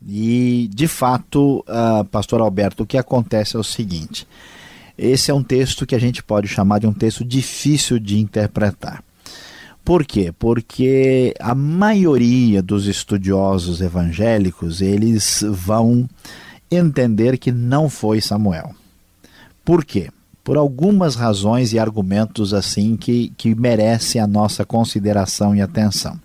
E, 0.08 0.70
de 0.74 0.88
fato, 0.88 1.60
uh, 1.68 2.06
pastor 2.06 2.40
Alberto, 2.40 2.84
o 2.84 2.86
que 2.86 2.98
acontece 2.98 3.56
é 3.56 3.60
o 3.60 3.64
seguinte: 3.64 4.26
esse 4.98 5.30
é 5.30 5.34
um 5.34 5.44
texto 5.44 5.86
que 5.86 5.96
a 5.96 6.00
gente 6.00 6.24
pode 6.24 6.48
chamar 6.48 6.80
de 6.80 6.88
um 6.88 6.94
texto 6.94 7.26
difícil 7.26 8.00
de 8.00 8.20
interpretar. 8.20 9.04
Por 9.84 10.06
quê? 10.06 10.32
Porque 10.38 11.34
a 11.40 11.56
maioria 11.56 12.62
dos 12.62 12.86
estudiosos 12.86 13.82
evangélicos, 13.82 14.82
eles 14.82 15.44
vão 15.50 16.08
entender 16.70 17.38
que 17.38 17.52
não 17.52 17.90
foi 17.90 18.22
Samuel. 18.22 18.76
Por 19.66 19.84
quê? 19.84 20.10
Por 20.44 20.58
algumas 20.58 21.16
razões 21.16 21.74
e 21.74 21.80
argumentos 21.80 22.54
assim 22.54 22.96
que, 22.96 23.34
que 23.38 23.54
merecem 23.54 24.20
a 24.22 24.28
nossa 24.28 24.66
consideração 24.66 25.56
e 25.56 25.62
atenção. 25.62 26.20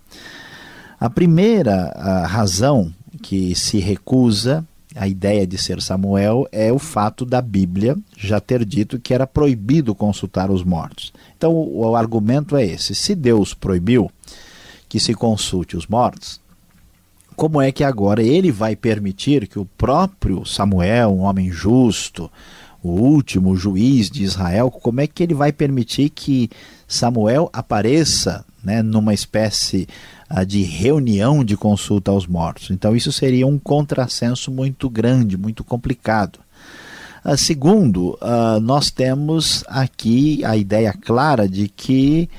A 0.99 1.09
primeira 1.09 1.91
a 1.95 2.25
razão 2.25 2.91
que 3.21 3.53
se 3.55 3.79
recusa 3.79 4.65
a 4.95 5.07
ideia 5.07 5.45
de 5.45 5.57
ser 5.57 5.81
Samuel 5.81 6.47
é 6.51 6.71
o 6.71 6.79
fato 6.79 7.25
da 7.25 7.41
Bíblia 7.41 7.97
já 8.17 8.39
ter 8.39 8.63
dito 8.63 8.97
que 8.97 9.13
era 9.13 9.27
proibido 9.27 9.93
consultar 9.93 10.49
os 10.49 10.63
mortos. 10.63 11.11
Então 11.37 11.53
o, 11.53 11.79
o 11.79 11.95
argumento 11.95 12.55
é 12.55 12.65
esse: 12.65 12.95
se 12.95 13.13
Deus 13.13 13.53
proibiu 13.53 14.09
que 14.87 14.99
se 14.99 15.13
consulte 15.13 15.75
os 15.75 15.85
mortos, 15.85 16.39
como 17.35 17.61
é 17.61 17.71
que 17.71 17.83
agora 17.83 18.23
ele 18.23 18.51
vai 18.51 18.75
permitir 18.75 19.47
que 19.47 19.59
o 19.59 19.65
próprio 19.65 20.45
Samuel, 20.45 21.09
um 21.09 21.23
homem 21.23 21.51
justo, 21.51 22.31
o 22.85 23.01
último 23.01 23.55
juiz 23.55 24.11
de 24.11 24.23
Israel, 24.23 24.69
como 24.69 25.01
é 25.01 25.07
que 25.07 25.23
ele 25.23 25.33
vai 25.33 25.51
permitir 25.51 26.09
que 26.09 26.51
Samuel 26.87 27.49
apareça 27.51 28.45
né, 28.63 28.83
numa 28.83 29.11
espécie 29.11 29.87
uh, 30.29 30.45
de 30.45 30.61
reunião 30.61 31.43
de 31.43 31.57
consulta 31.57 32.11
aos 32.11 32.27
mortos? 32.27 32.69
Então, 32.69 32.95
isso 32.95 33.11
seria 33.11 33.47
um 33.47 33.57
contrassenso 33.57 34.51
muito 34.51 34.87
grande, 34.87 35.35
muito 35.35 35.63
complicado. 35.63 36.37
Uh, 37.25 37.35
segundo, 37.35 38.19
uh, 38.21 38.59
nós 38.61 38.91
temos 38.91 39.63
aqui 39.67 40.45
a 40.45 40.55
ideia 40.55 40.93
clara 40.93 41.49
de 41.49 41.67
que 41.67 42.29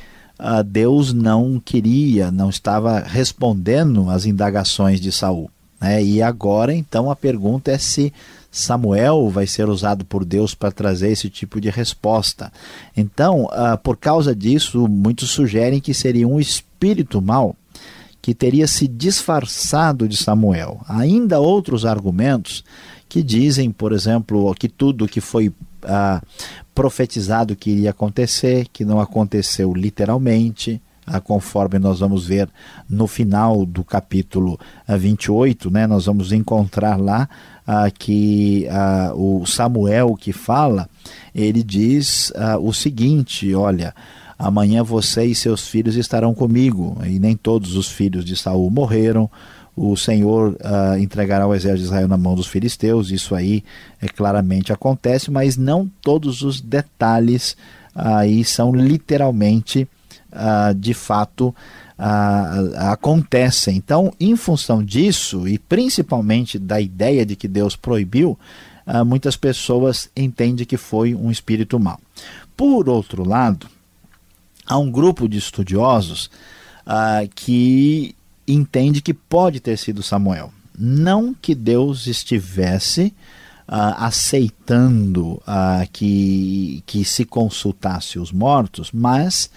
Deus 0.66 1.14
não 1.14 1.58
queria, 1.58 2.30
não 2.30 2.50
estava 2.50 2.98
respondendo 2.98 4.10
às 4.10 4.26
indagações 4.26 5.00
de 5.00 5.10
Saul. 5.10 5.50
Né? 5.80 6.04
E 6.04 6.22
agora, 6.22 6.74
então, 6.74 7.10
a 7.10 7.16
pergunta 7.16 7.70
é 7.70 7.78
se 7.78 8.12
Samuel 8.56 9.28
vai 9.28 9.46
ser 9.46 9.68
usado 9.68 10.04
por 10.04 10.24
Deus 10.24 10.54
para 10.54 10.72
trazer 10.72 11.10
esse 11.10 11.28
tipo 11.28 11.60
de 11.60 11.68
resposta. 11.68 12.50
Então, 12.96 13.44
uh, 13.44 13.76
por 13.82 13.96
causa 13.96 14.34
disso, 14.34 14.88
muitos 14.88 15.30
sugerem 15.30 15.80
que 15.80 15.92
seria 15.92 16.26
um 16.26 16.40
espírito 16.40 17.20
mau 17.20 17.54
que 18.22 18.34
teria 18.34 18.66
se 18.66 18.88
disfarçado 18.88 20.08
de 20.08 20.16
Samuel. 20.16 20.80
Ainda 20.88 21.38
outros 21.38 21.84
argumentos 21.84 22.64
que 23.08 23.22
dizem, 23.22 23.70
por 23.70 23.92
exemplo, 23.92 24.52
que 24.54 24.68
tudo 24.68 25.06
que 25.06 25.20
foi 25.20 25.48
uh, 25.48 26.26
profetizado 26.74 27.54
que 27.54 27.70
iria 27.70 27.90
acontecer, 27.90 28.66
que 28.72 28.84
não 28.84 29.00
aconteceu 29.00 29.72
literalmente, 29.72 30.80
ah, 30.80 30.85
conforme 31.24 31.78
nós 31.78 32.00
vamos 32.00 32.26
ver 32.26 32.48
no 32.88 33.06
final 33.06 33.64
do 33.64 33.84
capítulo 33.84 34.58
28, 34.88 35.70
né, 35.70 35.86
nós 35.86 36.06
vamos 36.06 36.32
encontrar 36.32 36.98
lá 36.98 37.28
ah, 37.66 37.90
que 37.90 38.68
ah, 38.70 39.12
o 39.14 39.44
Samuel 39.44 40.14
que 40.14 40.32
fala, 40.32 40.88
ele 41.34 41.62
diz 41.62 42.32
ah, 42.36 42.58
o 42.58 42.72
seguinte: 42.72 43.52
olha, 43.54 43.92
amanhã 44.38 44.84
você 44.84 45.24
e 45.24 45.34
seus 45.34 45.66
filhos 45.66 45.96
estarão 45.96 46.32
comigo, 46.32 46.96
e 47.04 47.18
nem 47.18 47.36
todos 47.36 47.74
os 47.74 47.88
filhos 47.88 48.24
de 48.24 48.36
Saul 48.36 48.70
morreram. 48.70 49.28
O 49.74 49.94
Senhor 49.96 50.56
ah, 50.62 50.96
entregará 50.98 51.46
o 51.46 51.54
exército 51.54 51.80
de 51.80 51.84
Israel 51.86 52.08
na 52.08 52.16
mão 52.16 52.34
dos 52.34 52.46
filisteus. 52.46 53.10
Isso 53.10 53.34
aí 53.34 53.64
é, 54.00 54.06
claramente 54.06 54.72
acontece, 54.72 55.30
mas 55.30 55.56
não 55.56 55.90
todos 56.00 56.42
os 56.42 56.60
detalhes 56.60 57.56
aí 57.94 58.44
são 58.44 58.74
literalmente, 58.74 59.88
ah, 60.36 60.72
de 60.72 60.94
fato, 60.94 61.54
ah, 61.98 62.92
acontecem. 62.92 63.76
Então, 63.76 64.12
em 64.20 64.36
função 64.36 64.82
disso, 64.82 65.48
e 65.48 65.58
principalmente 65.58 66.58
da 66.58 66.80
ideia 66.80 67.24
de 67.24 67.34
que 67.34 67.48
Deus 67.48 67.74
proibiu, 67.74 68.38
ah, 68.86 69.04
muitas 69.04 69.36
pessoas 69.36 70.08
entendem 70.16 70.66
que 70.66 70.76
foi 70.76 71.14
um 71.14 71.30
espírito 71.30 71.78
mau. 71.80 71.98
Por 72.56 72.88
outro 72.88 73.26
lado, 73.26 73.66
há 74.66 74.78
um 74.78 74.90
grupo 74.90 75.28
de 75.28 75.38
estudiosos 75.38 76.30
que 77.34 78.14
entende 78.46 79.02
que 79.02 79.12
pode 79.12 79.58
ter 79.58 79.76
sido 79.76 80.04
Samuel. 80.04 80.52
Não 80.78 81.34
que 81.34 81.52
Deus 81.52 82.06
estivesse 82.06 83.12
ah, 83.66 84.06
aceitando 84.06 85.42
ah, 85.46 85.86
que, 85.92 86.82
que 86.86 87.04
se 87.04 87.24
consultasse 87.24 88.18
os 88.18 88.30
mortos, 88.30 88.90
mas 88.92 89.50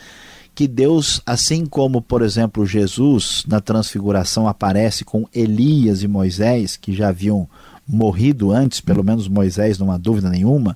que 0.59 0.67
Deus, 0.67 1.21
assim 1.25 1.65
como, 1.65 2.01
por 2.01 2.21
exemplo, 2.21 2.65
Jesus 2.65 3.45
na 3.47 3.61
transfiguração 3.61 4.45
aparece 4.45 5.05
com 5.05 5.25
Elias 5.33 6.03
e 6.03 6.07
Moisés, 6.09 6.75
que 6.75 6.93
já 6.93 7.07
haviam 7.07 7.47
morrido 7.87 8.51
antes, 8.51 8.81
pelo 8.81 9.01
menos 9.01 9.29
Moisés, 9.29 9.79
não 9.79 9.89
há 9.89 9.95
dúvida 9.97 10.29
nenhuma, 10.29 10.75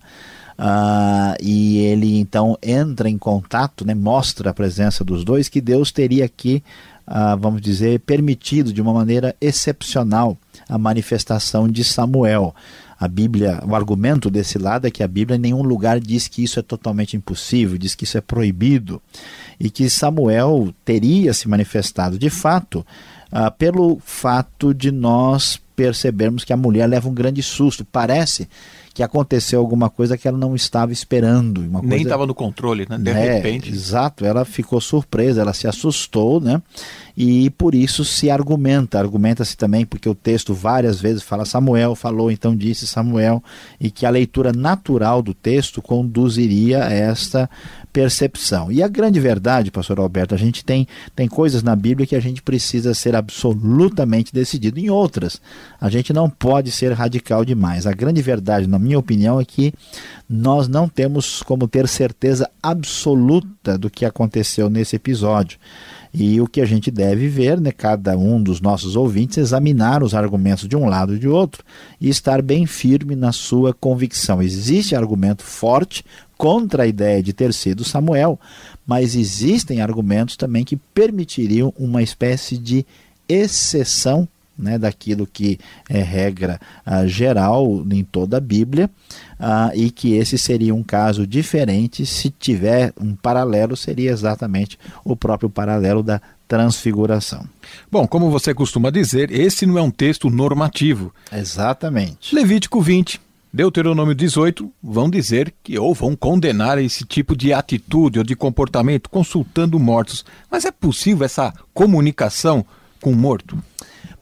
uh, 0.57 1.35
e 1.41 1.79
ele 1.79 2.17
então 2.17 2.57
entra 2.63 3.09
em 3.09 3.17
contato, 3.17 3.85
né, 3.85 3.93
mostra 3.93 4.51
a 4.51 4.53
presença 4.53 5.03
dos 5.03 5.25
dois, 5.25 5.49
que 5.49 5.59
Deus 5.59 5.91
teria 5.91 6.23
aqui, 6.23 6.63
uh, 7.05 7.37
vamos 7.37 7.61
dizer, 7.61 7.99
permitido 7.99 8.71
de 8.71 8.81
uma 8.81 8.93
maneira 8.93 9.35
excepcional 9.41 10.37
a 10.69 10.77
manifestação 10.77 11.67
de 11.67 11.83
Samuel. 11.83 12.55
A 12.97 13.07
Bíblia, 13.09 13.61
o 13.67 13.75
argumento 13.75 14.29
desse 14.29 14.57
lado 14.57 14.87
é 14.87 14.91
que 14.91 15.03
a 15.03 15.07
Bíblia 15.09 15.35
em 15.35 15.41
nenhum 15.41 15.61
lugar 15.61 15.99
diz 15.99 16.29
que 16.29 16.41
isso 16.41 16.57
é 16.57 16.61
totalmente 16.63 17.17
impossível, 17.17 17.77
diz 17.77 17.95
que 17.95 18.05
isso 18.05 18.17
é 18.17 18.21
proibido 18.21 19.01
e 19.59 19.69
que 19.69 19.89
Samuel 19.89 20.73
teria 20.83 21.33
se 21.33 21.47
manifestado 21.47 22.17
de 22.17 22.29
fato 22.29 22.85
uh, 23.31 23.51
pelo 23.57 23.99
fato 24.03 24.73
de 24.73 24.91
nós 24.91 25.59
percebermos 25.75 26.43
que 26.43 26.53
a 26.53 26.57
mulher 26.57 26.87
leva 26.87 27.09
um 27.09 27.13
grande 27.13 27.41
susto. 27.41 27.83
Parece 27.83 28.47
que 28.93 29.01
aconteceu 29.01 29.59
alguma 29.59 29.89
coisa 29.89 30.17
que 30.17 30.27
ela 30.27 30.37
não 30.37 30.55
estava 30.55 30.93
esperando. 30.93 31.61
Uma 31.61 31.81
Nem 31.81 32.03
estava 32.03 32.27
no 32.27 32.35
controle, 32.35 32.85
né? 32.87 32.97
De 32.97 33.09
é, 33.09 33.35
repente. 33.35 33.71
Exato, 33.71 34.23
ela 34.23 34.45
ficou 34.45 34.79
surpresa, 34.79 35.41
ela 35.41 35.53
se 35.53 35.67
assustou, 35.67 36.39
né? 36.39 36.61
E 37.15 37.49
por 37.51 37.75
isso 37.75 38.03
se 38.03 38.29
argumenta, 38.29 38.99
argumenta-se 38.99 39.55
também 39.55 39.85
porque 39.85 40.09
o 40.09 40.15
texto 40.15 40.53
várias 40.53 40.99
vezes 40.99 41.21
fala 41.21 41.45
Samuel 41.45 41.95
falou, 41.95 42.31
então 42.31 42.55
disse 42.55 42.87
Samuel, 42.87 43.43
e 43.79 43.91
que 43.91 44.05
a 44.05 44.09
leitura 44.09 44.51
natural 44.51 45.21
do 45.21 45.33
texto 45.33 45.81
conduziria 45.81 46.85
a 46.85 46.91
esta 46.91 47.49
percepção. 47.93 48.71
E 48.71 48.81
a 48.81 48.87
grande 48.87 49.19
verdade, 49.19 49.69
pastor 49.69 49.99
Alberto, 49.99 50.33
a 50.33 50.37
gente 50.37 50.65
tem, 50.65 50.87
tem 51.15 51.27
coisas 51.27 51.61
na 51.61 51.75
Bíblia 51.75 52.07
que 52.07 52.15
a 52.15 52.19
gente 52.19 52.41
precisa 52.41 52.95
ser 52.95 53.15
absolutamente 53.15 54.33
decidido. 54.33 54.79
Em 54.79 54.89
outras, 54.89 55.39
a 55.79 55.89
gente 55.89 56.11
não 56.11 56.27
pode 56.27 56.71
ser 56.71 56.91
radical 56.93 57.45
demais. 57.45 57.85
A 57.85 57.93
grande 57.93 58.21
verdade, 58.23 58.65
na 58.65 58.79
minha 58.83 58.99
opinião, 58.99 59.39
é 59.39 59.45
que 59.45 59.73
nós 60.29 60.67
não 60.67 60.87
temos 60.87 61.41
como 61.41 61.67
ter 61.67 61.87
certeza 61.87 62.49
absoluta 62.61 63.77
do 63.77 63.89
que 63.89 64.05
aconteceu 64.05 64.69
nesse 64.69 64.95
episódio. 64.95 65.57
E 66.13 66.39
o 66.39 66.47
que 66.47 66.61
a 66.61 66.65
gente 66.65 66.91
deve 66.91 67.27
ver, 67.27 67.59
né, 67.59 67.71
cada 67.71 68.15
um 68.15 68.41
dos 68.41 68.61
nossos 68.61 68.95
ouvintes, 68.95 69.37
examinar 69.39 70.03
os 70.03 70.13
argumentos 70.13 70.67
de 70.67 70.75
um 70.75 70.85
lado 70.85 71.15
e 71.15 71.19
de 71.19 71.27
outro 71.27 71.63
e 71.99 72.07
estar 72.07 72.41
bem 72.41 72.67
firme 72.67 73.15
na 73.15 73.31
sua 73.31 73.73
convicção. 73.73 74.39
Existe 74.39 74.95
argumento 74.95 75.43
forte 75.43 76.05
contra 76.37 76.83
a 76.83 76.87
ideia 76.87 77.23
de 77.23 77.33
ter 77.33 77.51
sido 77.51 77.83
Samuel, 77.83 78.39
mas 78.85 79.15
existem 79.15 79.81
argumentos 79.81 80.37
também 80.37 80.63
que 80.63 80.75
permitiriam 80.75 81.73
uma 81.79 82.03
espécie 82.03 82.57
de 82.57 82.85
exceção 83.27 84.27
né, 84.57 84.77
daquilo 84.77 85.25
que 85.25 85.59
é 85.89 86.01
regra 86.01 86.59
uh, 86.85 87.07
geral 87.07 87.85
em 87.91 88.03
toda 88.03 88.37
a 88.37 88.41
Bíblia, 88.41 88.89
uh, 89.39 89.75
e 89.75 89.89
que 89.89 90.13
esse 90.13 90.37
seria 90.37 90.73
um 90.73 90.83
caso 90.83 91.25
diferente. 91.25 92.05
Se 92.05 92.29
tiver 92.29 92.93
um 92.99 93.15
paralelo, 93.15 93.75
seria 93.75 94.11
exatamente 94.11 94.77
o 95.03 95.15
próprio 95.15 95.49
paralelo 95.49 96.03
da 96.03 96.21
transfiguração. 96.47 97.45
Bom, 97.91 98.07
como 98.07 98.29
você 98.29 98.53
costuma 98.53 98.89
dizer, 98.89 99.31
esse 99.31 99.65
não 99.65 99.77
é 99.77 99.81
um 99.81 99.91
texto 99.91 100.29
normativo. 100.29 101.13
Exatamente. 101.31 102.35
Levítico 102.35 102.81
20, 102.81 103.19
Deuteronômio 103.51 104.15
18 104.15 104.71
vão 104.81 105.09
dizer 105.09 105.53
que 105.63 105.77
ou 105.77 105.93
vão 105.93 106.15
condenar 106.15 106.79
esse 106.79 107.05
tipo 107.05 107.35
de 107.35 107.53
atitude 107.53 108.17
ou 108.17 108.25
de 108.25 108.35
comportamento 108.35 109.09
consultando 109.09 109.79
mortos. 109.79 110.25
Mas 110.49 110.65
é 110.65 110.71
possível 110.71 111.23
essa 111.23 111.53
comunicação 111.71 112.65
com 112.99 113.11
o 113.11 113.15
morto? 113.15 113.61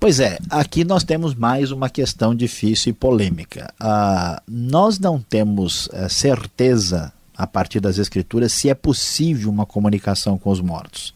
Pois 0.01 0.19
é, 0.19 0.39
aqui 0.49 0.83
nós 0.83 1.03
temos 1.03 1.35
mais 1.35 1.69
uma 1.69 1.87
questão 1.87 2.33
difícil 2.33 2.89
e 2.89 2.93
polêmica. 2.93 3.71
Uh, 3.79 4.41
nós 4.47 4.97
não 4.97 5.21
temos 5.21 5.85
uh, 5.89 6.09
certeza, 6.09 7.13
a 7.37 7.45
partir 7.45 7.79
das 7.79 7.99
Escrituras, 7.99 8.51
se 8.51 8.67
é 8.67 8.73
possível 8.73 9.51
uma 9.51 9.63
comunicação 9.63 10.39
com 10.39 10.49
os 10.49 10.59
mortos. 10.59 11.13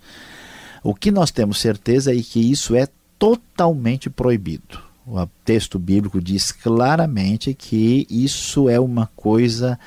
O 0.84 0.94
que 0.94 1.10
nós 1.10 1.32
temos 1.32 1.60
certeza 1.60 2.16
é 2.16 2.22
que 2.22 2.40
isso 2.40 2.76
é 2.76 2.88
totalmente 3.18 4.08
proibido. 4.08 4.80
O 5.08 5.26
texto 5.44 5.80
bíblico 5.80 6.22
diz 6.22 6.52
claramente 6.52 7.56
que 7.56 8.06
isso 8.08 8.70
é 8.70 8.80
uma 8.80 9.10
coisa 9.16 9.80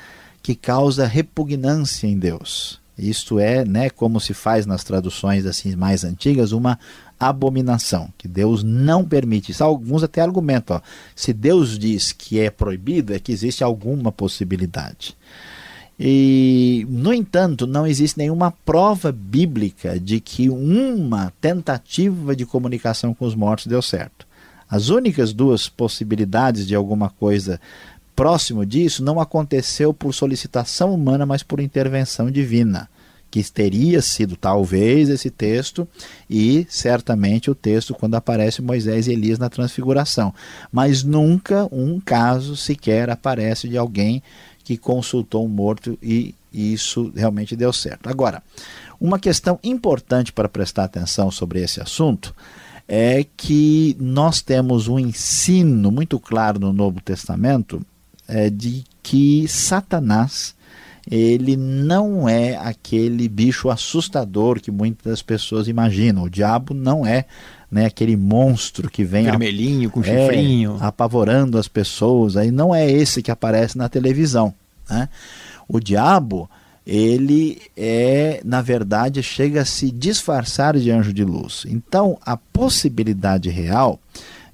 que 0.43 0.53
causa 0.53 1.07
repugnância 1.07 2.05
em 2.05 2.19
Deus. 2.19 2.81
Isto 2.97 3.39
é, 3.39 3.63
né, 3.63 3.89
como 3.89 4.19
se 4.19 4.33
faz 4.33 4.65
nas 4.65 4.83
traduções 4.83 5.45
assim 5.45 5.73
mais 5.73 6.03
antigas, 6.03 6.51
uma 6.51 6.77
abominação, 7.19 8.09
que 8.17 8.27
Deus 8.27 8.63
não 8.63 9.03
permite. 9.03 9.51
Isso, 9.51 9.63
alguns 9.63 10.03
até 10.03 10.21
argumentam, 10.21 10.77
ó, 10.77 10.81
se 11.15 11.33
Deus 11.33 11.77
diz 11.77 12.11
que 12.11 12.39
é 12.39 12.49
proibido, 12.49 13.13
é 13.13 13.19
que 13.19 13.31
existe 13.31 13.63
alguma 13.63 14.11
possibilidade. 14.11 15.17
E, 15.99 16.87
no 16.89 17.13
entanto, 17.13 17.67
não 17.67 17.85
existe 17.85 18.17
nenhuma 18.17 18.51
prova 18.51 19.11
bíblica 19.11 19.99
de 19.99 20.21
que 20.21 20.49
uma 20.49 21.33
tentativa 21.41 22.33
de 22.33 22.45
comunicação 22.45 23.13
com 23.13 23.25
os 23.25 23.35
mortos 23.35 23.67
deu 23.67 23.81
certo. 23.81 24.25
As 24.69 24.87
únicas 24.87 25.33
duas 25.33 25.67
possibilidades 25.67 26.65
de 26.65 26.73
alguma 26.73 27.09
coisa 27.09 27.59
próximo 28.15 28.65
disso 28.65 29.03
não 29.03 29.19
aconteceu 29.19 29.93
por 29.93 30.13
solicitação 30.13 30.93
humana, 30.93 31.25
mas 31.25 31.43
por 31.43 31.59
intervenção 31.59 32.31
divina 32.31 32.89
que 33.31 33.43
teria 33.43 34.01
sido 34.01 34.35
talvez 34.35 35.09
esse 35.09 35.29
texto 35.29 35.87
e 36.29 36.65
certamente 36.69 37.51
o 37.51 37.55
texto 37.55 37.93
quando 37.93 38.15
aparece 38.15 38.61
Moisés 38.61 39.07
e 39.07 39.13
Elias 39.13 39.37
na 39.37 39.49
transfiguração. 39.49 40.33
Mas 40.71 41.03
nunca 41.03 41.67
um 41.71 41.99
caso 41.99 42.55
sequer 42.55 43.09
aparece 43.09 43.67
de 43.67 43.77
alguém 43.77 44.23
que 44.63 44.77
consultou 44.77 45.45
um 45.45 45.49
morto 45.49 45.97
e 46.01 46.33
isso 46.51 47.11
realmente 47.15 47.55
deu 47.55 47.71
certo. 47.71 48.09
Agora, 48.09 48.41
uma 48.99 49.19
questão 49.19 49.59
importante 49.63 50.31
para 50.31 50.49
prestar 50.49 50.85
atenção 50.85 51.29
sobre 51.31 51.61
esse 51.61 51.79
assunto 51.79 52.35
é 52.87 53.23
que 53.37 53.95
nós 53.99 54.41
temos 54.41 54.87
um 54.87 54.97
ensino 54.97 55.91
muito 55.91 56.19
claro 56.19 56.59
no 56.59 56.73
Novo 56.73 56.99
Testamento 56.99 57.85
é, 58.27 58.49
de 58.49 58.83
que 59.03 59.47
Satanás 59.47 60.55
ele 61.09 61.57
não 61.57 62.29
é 62.29 62.55
aquele 62.55 63.27
bicho 63.27 63.69
assustador 63.69 64.59
que 64.59 64.69
muitas 64.69 65.23
pessoas 65.23 65.67
imaginam. 65.67 66.23
O 66.23 66.29
diabo 66.29 66.73
não 66.73 67.05
é 67.05 67.25
né, 67.71 67.85
aquele 67.85 68.15
monstro 68.15 68.89
que 68.89 69.03
vem 69.03 69.25
vermelhinho 69.25 69.89
com 69.89 70.01
é, 70.01 70.03
chifrinho, 70.03 70.77
apavorando 70.79 71.57
as 71.57 71.67
pessoas. 71.67 72.37
Aí 72.37 72.51
não 72.51 72.73
é 72.73 72.89
esse 72.89 73.23
que 73.23 73.31
aparece 73.31 73.77
na 73.77 73.89
televisão. 73.89 74.53
Né? 74.87 75.09
O 75.67 75.79
diabo 75.79 76.49
ele 76.85 77.61
é, 77.77 78.41
na 78.43 78.61
verdade, 78.61 79.21
chega 79.21 79.61
a 79.61 79.65
se 79.65 79.91
disfarçar 79.91 80.77
de 80.77 80.89
anjo 80.89 81.13
de 81.13 81.23
luz. 81.23 81.63
Então, 81.67 82.17
a 82.25 82.35
possibilidade 82.35 83.49
real 83.49 83.99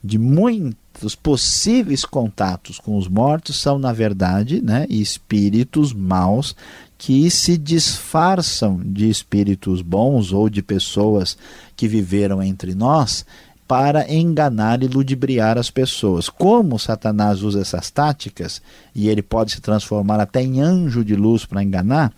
de 0.04 0.18
muito 0.18 0.78
os 1.04 1.16
possíveis 1.16 2.06
contatos 2.06 2.80
com 2.80 2.98
os 2.98 3.08
mortos 3.08 3.60
são, 3.60 3.78
na 3.78 3.92
verdade, 3.92 4.62
né, 4.62 4.86
espíritos 4.90 5.94
maus 5.94 6.56
que 6.98 7.30
se 7.30 7.58
disfarçam 7.58 8.80
de 8.84 9.10
espíritos 9.10 9.82
bons 9.82 10.32
ou 10.32 10.50
de 10.50 10.62
pessoas 10.62 11.38
que 11.76 11.88
viveram 11.88 12.42
entre 12.42 12.74
nós 12.74 13.26
para 13.68 14.12
enganar 14.14 14.84
e 14.84 14.88
ludibriar 14.88 15.58
as 15.58 15.72
pessoas. 15.72 16.30
Como 16.30 16.78
Satanás 16.78 17.42
usa 17.42 17.62
essas 17.62 17.90
táticas 17.90 18.62
e 18.94 19.10
ele 19.10 19.24
pode 19.24 19.54
se 19.54 19.62
transformar 19.62 20.20
até 20.20 20.42
em 20.42 20.62
anjo 20.62 21.04
de 21.04 21.16
luz 21.16 21.46
para 21.46 21.64
enganar, 21.64 22.14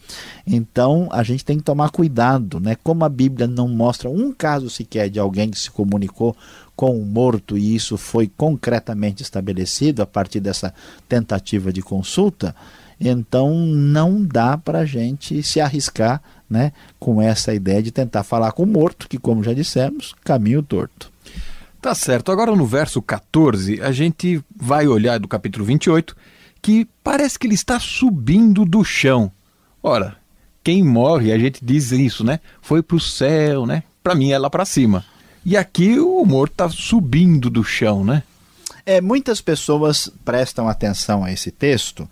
então 0.45 1.07
a 1.11 1.23
gente 1.23 1.45
tem 1.45 1.57
que 1.57 1.63
tomar 1.63 1.89
cuidado, 1.89 2.59
né? 2.59 2.75
Como 2.83 3.05
a 3.05 3.09
Bíblia 3.09 3.47
não 3.47 3.67
mostra 3.67 4.09
um 4.09 4.33
caso 4.33 4.69
sequer 4.69 5.09
de 5.09 5.19
alguém 5.19 5.49
que 5.49 5.59
se 5.59 5.71
comunicou 5.71 6.35
com 6.77 6.95
o 6.95 7.03
morto 7.03 7.57
e 7.57 7.75
isso 7.75 7.97
foi 7.97 8.31
concretamente 8.37 9.23
estabelecido 9.23 10.03
a 10.03 10.05
partir 10.05 10.39
dessa 10.39 10.71
tentativa 11.09 11.73
de 11.73 11.81
consulta, 11.81 12.55
então 13.01 13.53
não 13.55 14.23
dá 14.23 14.55
para 14.57 14.79
a 14.79 14.85
gente 14.85 15.41
se 15.41 15.59
arriscar 15.59 16.21
né, 16.47 16.71
com 16.99 17.19
essa 17.19 17.51
ideia 17.53 17.81
de 17.81 17.91
tentar 17.91 18.23
falar 18.23 18.51
com 18.51 18.61
o 18.61 18.67
morto, 18.67 19.09
que, 19.09 19.17
como 19.17 19.43
já 19.43 19.53
dissemos, 19.53 20.13
caminho 20.23 20.61
torto. 20.61 21.11
Tá 21.81 21.95
certo. 21.95 22.31
Agora 22.31 22.55
no 22.55 22.65
verso 22.65 23.01
14, 23.01 23.81
a 23.81 23.91
gente 23.91 24.39
vai 24.55 24.87
olhar 24.87 25.19
do 25.19 25.27
capítulo 25.27 25.65
28, 25.65 26.15
que 26.61 26.87
parece 27.03 27.39
que 27.39 27.47
ele 27.47 27.55
está 27.55 27.79
subindo 27.79 28.65
do 28.65 28.83
chão. 28.83 29.31
Ora, 29.81 30.15
quem 30.63 30.83
morre, 30.83 31.31
a 31.31 31.39
gente 31.39 31.63
diz 31.63 31.91
isso, 31.91 32.23
né? 32.23 32.39
Foi 32.61 32.83
para 32.83 32.97
o 32.97 32.99
céu, 32.99 33.65
né? 33.65 33.83
Para 34.03 34.15
mim 34.15 34.31
é 34.31 34.37
lá 34.37 34.49
para 34.49 34.65
cima. 34.65 35.03
E 35.49 35.55
aqui 35.55 35.97
o 35.97 36.25
morto 36.25 36.51
está 36.51 36.67
subindo 36.67 37.49
do 37.49 37.63
chão, 37.63 38.03
né? 38.03 38.21
É, 38.85 38.99
muitas 38.99 39.39
pessoas 39.39 40.11
prestam 40.25 40.67
atenção 40.67 41.23
a 41.23 41.31
esse 41.31 41.51
texto 41.51 42.05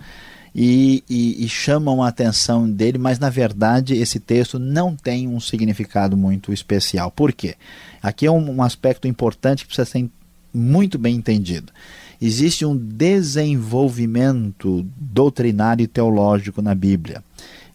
e, 0.55 1.03
e, 1.09 1.43
e, 1.43 1.49
chamam 1.49 2.01
a 2.01 2.07
atenção 2.07 2.71
dele, 2.71 2.97
mas 2.97 3.19
na 3.19 3.29
verdade 3.29 3.93
esse 3.93 4.21
texto 4.21 4.57
não 4.57 4.95
tem 4.95 5.27
um 5.27 5.41
significado 5.41 6.15
muito 6.15 6.53
especial. 6.53 7.11
Por 7.11 7.33
quê? 7.33 7.55
Aqui 8.01 8.25
é 8.25 8.31
um, 8.31 8.55
um 8.55 8.63
aspecto 8.63 9.05
importante 9.05 9.63
que 9.63 9.67
precisa 9.67 9.83
ser 9.83 10.09
muito 10.53 10.97
bem 10.97 11.17
entendido. 11.17 11.73
Existe 12.21 12.65
um 12.65 12.77
desenvolvimento 12.77 14.87
doutrinário 14.95 15.83
e 15.83 15.87
teológico 15.87 16.61
na 16.61 16.73
Bíblia. 16.73 17.21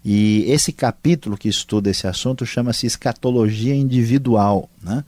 E 0.03 0.42
esse 0.49 0.73
capítulo 0.73 1.37
que 1.37 1.51
estuda 1.51 1.90
esse 1.90 2.07
assunto 2.07 2.46
chama-se 2.46 2.87
escatologia 2.87 3.75
individual. 3.75 4.70
Né? 4.83 5.05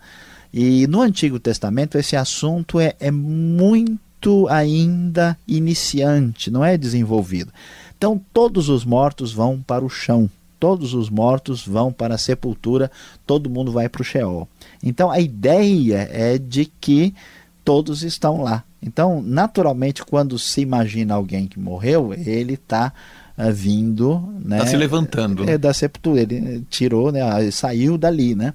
E 0.53 0.87
no 0.87 1.01
Antigo 1.01 1.39
Testamento 1.39 1.97
esse 1.97 2.17
assunto 2.17 2.79
é, 2.79 2.95
é 3.01 3.11
muito 3.11 4.47
ainda 4.49 5.37
iniciante, 5.49 6.51
não 6.51 6.65
é 6.65 6.77
desenvolvido. 6.77 7.53
Então 7.97 8.21
todos 8.33 8.69
os 8.69 8.85
mortos 8.85 9.33
vão 9.33 9.61
para 9.61 9.85
o 9.85 9.89
chão, 9.89 10.29
todos 10.61 10.95
os 10.95 11.09
mortos 11.09 11.67
vão 11.67 11.93
para 11.93 12.15
a 12.15 12.19
sepultura, 12.19 12.91
todo 13.27 13.51
mundo 13.51 13.73
vai 13.73 13.89
para 13.89 14.03
o 14.03 14.05
Sheol. 14.05 14.47
Então 14.83 15.11
a 15.11 15.19
ideia 15.19 16.09
é 16.13 16.39
de 16.39 16.67
que 16.67 17.15
todos 17.65 18.03
estão 18.03 18.43
lá. 18.43 18.65
Então, 18.83 19.23
naturalmente, 19.23 20.05
quando 20.05 20.39
se 20.39 20.61
imagina 20.61 21.15
alguém 21.15 21.47
que 21.47 21.59
morreu, 21.59 22.13
ele 22.13 22.55
está 22.55 22.93
uh, 23.39 23.53
vindo. 23.53 24.35
Está 24.39 24.57
né, 24.57 24.67
se 24.67 24.77
levantando. 24.77 25.49
É, 25.49 25.57
da 25.57 25.73
sepultura, 25.73 26.23
ele 26.23 26.67
tirou, 26.69 27.13
né, 27.13 27.23
saiu 27.53 27.97
dali. 27.97 28.35
Né? 28.35 28.53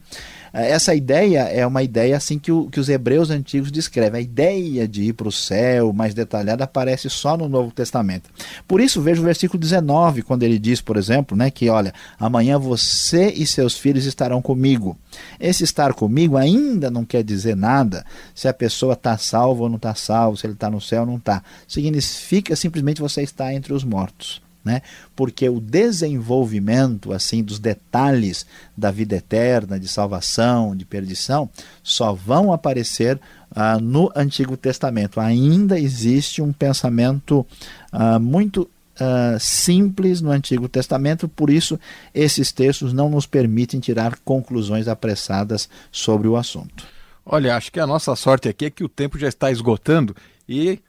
Essa 0.59 0.95
ideia 0.95 1.41
é 1.41 1.67
uma 1.67 1.83
ideia 1.83 2.17
assim 2.17 2.39
que, 2.39 2.51
o, 2.51 2.67
que 2.67 2.79
os 2.79 2.89
hebreus 2.89 3.29
antigos 3.29 3.71
descrevem. 3.71 4.17
A 4.17 4.23
ideia 4.23 4.87
de 4.87 5.03
ir 5.03 5.13
para 5.13 5.27
o 5.27 5.31
céu 5.31 5.93
mais 5.93 6.15
detalhada 6.15 6.63
aparece 6.63 7.11
só 7.11 7.37
no 7.37 7.47
Novo 7.47 7.71
Testamento. 7.71 8.27
Por 8.67 8.81
isso, 8.81 8.99
veja 8.99 9.21
o 9.21 9.23
versículo 9.23 9.59
19, 9.59 10.23
quando 10.23 10.41
ele 10.41 10.57
diz, 10.57 10.81
por 10.81 10.97
exemplo, 10.97 11.37
né, 11.37 11.51
que 11.51 11.69
olha, 11.69 11.93
amanhã 12.19 12.57
você 12.57 13.29
e 13.29 13.45
seus 13.45 13.77
filhos 13.77 14.05
estarão 14.05 14.41
comigo. 14.41 14.97
Esse 15.39 15.63
estar 15.63 15.93
comigo 15.93 16.35
ainda 16.35 16.89
não 16.89 17.05
quer 17.05 17.23
dizer 17.23 17.55
nada 17.55 18.03
se 18.33 18.47
a 18.47 18.53
pessoa 18.53 18.93
está 18.93 19.15
salva 19.15 19.61
ou 19.61 19.69
não 19.69 19.77
está 19.77 19.93
salva, 19.93 20.37
se 20.37 20.47
ele 20.47 20.53
está 20.53 20.71
no 20.71 20.81
céu 20.81 21.01
ou 21.01 21.07
não 21.07 21.17
está. 21.17 21.43
Significa 21.67 22.55
simplesmente 22.55 22.99
você 22.99 23.21
estar 23.21 23.53
entre 23.53 23.73
os 23.73 23.83
mortos 23.83 24.46
né? 24.63 24.81
Porque 25.15 25.47
o 25.47 25.59
desenvolvimento 25.59 27.13
assim 27.13 27.43
dos 27.43 27.59
detalhes 27.59 28.45
da 28.75 28.91
vida 28.91 29.15
eterna, 29.15 29.79
de 29.79 29.87
salvação, 29.87 30.75
de 30.75 30.85
perdição, 30.85 31.49
só 31.81 32.13
vão 32.13 32.51
aparecer 32.51 33.19
ah, 33.51 33.79
no 33.79 34.11
Antigo 34.15 34.57
Testamento. 34.57 35.19
Ainda 35.19 35.79
existe 35.79 36.41
um 36.41 36.51
pensamento 36.51 37.45
ah, 37.91 38.19
muito 38.19 38.69
Uh, 38.99 39.39
simples 39.39 40.21
no 40.21 40.31
Antigo 40.31 40.67
Testamento, 40.67 41.27
por 41.27 41.51
isso 41.51 41.79
esses 42.15 42.51
textos 42.51 42.91
não 42.91 43.11
nos 43.11 43.27
permitem 43.27 43.79
tirar 43.79 44.17
conclusões 44.25 44.87
apressadas 44.87 45.69
sobre 45.91 46.27
o 46.27 46.35
assunto. 46.35 46.83
Olha, 47.23 47.55
acho 47.55 47.71
que 47.71 47.79
a 47.79 47.85
nossa 47.85 48.15
sorte 48.15 48.49
aqui 48.49 48.65
é 48.65 48.69
que 48.71 48.83
o 48.83 48.89
tempo 48.89 49.19
já 49.19 49.27
está 49.27 49.51
esgotando 49.51 50.15
e 50.49 50.79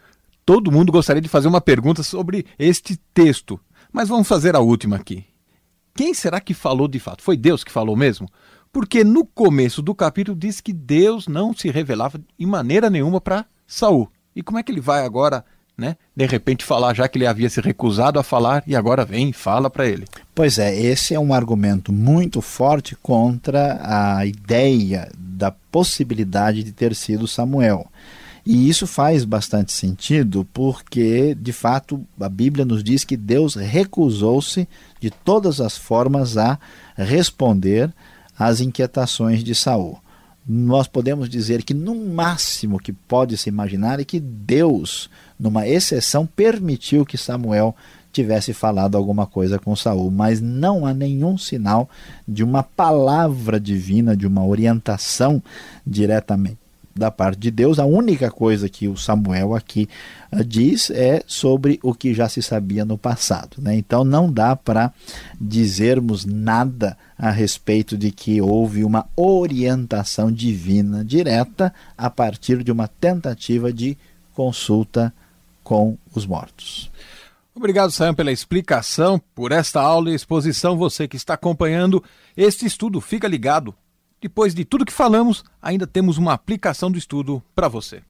todo 0.49 0.73
mundo 0.73 0.91
gostaria 0.91 1.21
de 1.21 1.29
fazer 1.29 1.47
uma 1.47 1.61
pergunta 1.61 2.03
sobre 2.03 2.47
este 2.59 2.97
texto. 3.13 3.61
Mas 3.93 4.09
vamos 4.09 4.27
fazer 4.27 4.57
a 4.57 4.61
última 4.61 4.97
aqui. 4.97 5.27
Quem 5.95 6.15
será 6.15 6.41
que 6.41 6.55
falou 6.55 6.89
de 6.89 6.99
fato? 6.99 7.23
Foi 7.23 7.37
Deus 7.37 7.63
que 7.63 7.71
falou 7.71 7.95
mesmo? 7.95 8.27
Porque 8.73 9.05
no 9.05 9.27
começo 9.27 9.83
do 9.83 9.95
capítulo 9.95 10.35
diz 10.35 10.63
que 10.63 10.73
Deus 10.73 11.29
não 11.29 11.53
se 11.53 11.71
revelava 11.71 12.19
em 12.39 12.47
maneira 12.47 12.89
nenhuma 12.89 13.21
para 13.21 13.45
Saul. 13.67 14.11
E 14.35 14.43
como 14.43 14.59
é 14.59 14.63
que 14.63 14.73
ele 14.73 14.81
vai 14.81 15.05
agora, 15.05 15.45
né, 15.77 15.99
de 16.17 16.25
repente 16.25 16.65
falar 16.65 16.95
já 16.95 17.07
que 17.07 17.19
ele 17.19 17.27
havia 17.27 17.51
se 17.51 17.61
recusado 17.61 18.19
a 18.19 18.23
falar 18.23 18.65
e 18.67 18.75
agora 18.75 19.05
vem 19.05 19.29
e 19.29 19.35
fala 19.35 19.69
para 19.69 19.87
ele? 19.87 20.07
Pois 20.35 20.59
é, 20.59 20.75
esse 20.75 21.15
é 21.15 21.21
um 21.21 21.35
argumento 21.35 21.93
muito 21.93 22.41
forte 22.41 22.97
contra 22.97 23.79
a 23.83 24.25
ideia 24.25 25.11
da 25.15 25.51
possibilidade 25.51 26.63
de 26.63 26.73
ter 26.73 26.95
sido 26.95 27.29
Samuel. 27.29 27.87
E 28.51 28.67
isso 28.67 28.87
faz 28.87 29.27
bastante 29.27 29.73
sentido 29.73 30.43
porque, 30.55 31.35
de 31.35 31.53
fato, 31.53 32.03
a 32.19 32.31
Bíblia 32.31 32.65
nos 32.65 32.83
diz 32.83 33.05
que 33.05 33.15
Deus 33.15 33.55
recusou-se 33.55 34.67
de 34.99 35.11
todas 35.11 35.61
as 35.61 35.77
formas 35.77 36.39
a 36.39 36.59
responder 36.97 37.93
às 38.39 38.63
inquietações 38.63 39.45
de 39.45 39.55
Saul. 39.55 39.99
Nós 40.49 40.89
podemos 40.89 41.29
dizer 41.29 41.63
que 41.63 41.75
no 41.75 41.95
máximo 41.95 42.79
que 42.79 42.91
pode 42.91 43.37
se 43.37 43.51
imaginar 43.51 44.01
é 44.01 44.05
que 44.05 44.19
Deus, 44.19 45.11
numa 45.39 45.69
exceção, 45.69 46.25
permitiu 46.25 47.05
que 47.05 47.19
Samuel 47.19 47.77
tivesse 48.11 48.55
falado 48.55 48.97
alguma 48.97 49.27
coisa 49.27 49.59
com 49.59 49.77
Saul, 49.77 50.11
mas 50.11 50.41
não 50.41 50.87
há 50.87 50.95
nenhum 50.95 51.37
sinal 51.37 51.87
de 52.27 52.43
uma 52.43 52.63
palavra 52.63 53.61
divina, 53.61 54.17
de 54.17 54.27
uma 54.27 54.43
orientação 54.43 55.43
diretamente 55.87 56.68
da 56.95 57.11
parte 57.11 57.39
de 57.39 57.51
Deus. 57.51 57.79
A 57.79 57.85
única 57.85 58.31
coisa 58.31 58.69
que 58.69 58.89
o 58.89 58.97
Samuel 58.97 59.55
aqui 59.55 59.89
uh, 60.33 60.45
diz 60.45 60.91
é 60.91 61.23
sobre 61.27 61.79
o 61.83 61.95
que 61.95 62.13
já 62.13 62.29
se 62.29 62.43
sabia 62.43 62.85
no 62.85 62.99
passado. 62.99 63.57
Né? 63.59 63.77
Então 63.77 64.05
não 64.05 64.31
dá 64.31 64.57
para 64.57 64.93
dizermos 65.41 66.25
nada 66.25 66.97
a 67.17 67.31
respeito 67.31 67.97
de 67.97 68.11
que 68.11 68.41
houve 68.41 68.85
uma 68.85 69.07
orientação 69.17 70.31
divina 70.31 71.05
direta 71.05 71.73
a 71.97 72.11
partir 72.11 72.63
de 72.63 72.73
uma 72.73 72.89
tentativa 72.89 73.73
de 73.73 73.97
consulta 74.35 75.13
com 75.65 75.99
os 76.15 76.25
mortos. 76.25 76.91
Obrigado, 77.55 77.91
Sam, 77.91 78.15
pela 78.15 78.31
explicação, 78.31 79.21
por 79.35 79.51
esta 79.51 79.81
aula 79.81 80.11
e 80.11 80.15
exposição. 80.15 80.79
Você 80.79 81.09
que 81.09 81.17
está 81.17 81.35
acompanhando 81.35 82.03
este 82.37 82.65
estudo, 82.65 83.01
fica 83.01 83.27
ligado 83.27 83.75
depois 84.21 84.55
de 84.55 84.65
tudo 84.65 84.85
que 84.85 84.93
falamos, 84.93 85.45
ainda 85.61 85.87
temos 85.87 86.19
uma 86.19 86.33
aplicação 86.33 86.91
do 86.91 86.99
estudo 86.99 87.43
para 87.55 87.69
você. 87.69 88.03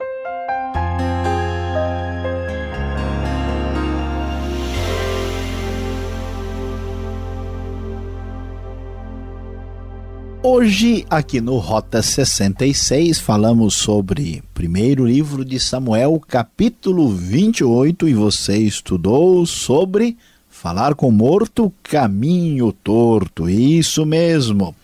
Hoje, 10.40 11.04
aqui 11.10 11.40
no 11.40 11.58
Rota 11.58 12.00
66, 12.00 13.18
falamos 13.18 13.74
sobre 13.74 14.42
primeiro 14.54 15.04
livro 15.04 15.44
de 15.44 15.58
Samuel, 15.58 16.22
capítulo 16.26 17.08
28, 17.08 18.08
e 18.08 18.14
você 18.14 18.56
estudou 18.56 19.44
sobre 19.44 20.16
falar 20.48 20.94
com 20.94 21.10
morto, 21.10 21.72
caminho 21.82 22.72
torto. 22.72 23.48
Isso 23.50 24.06
mesmo. 24.06 24.74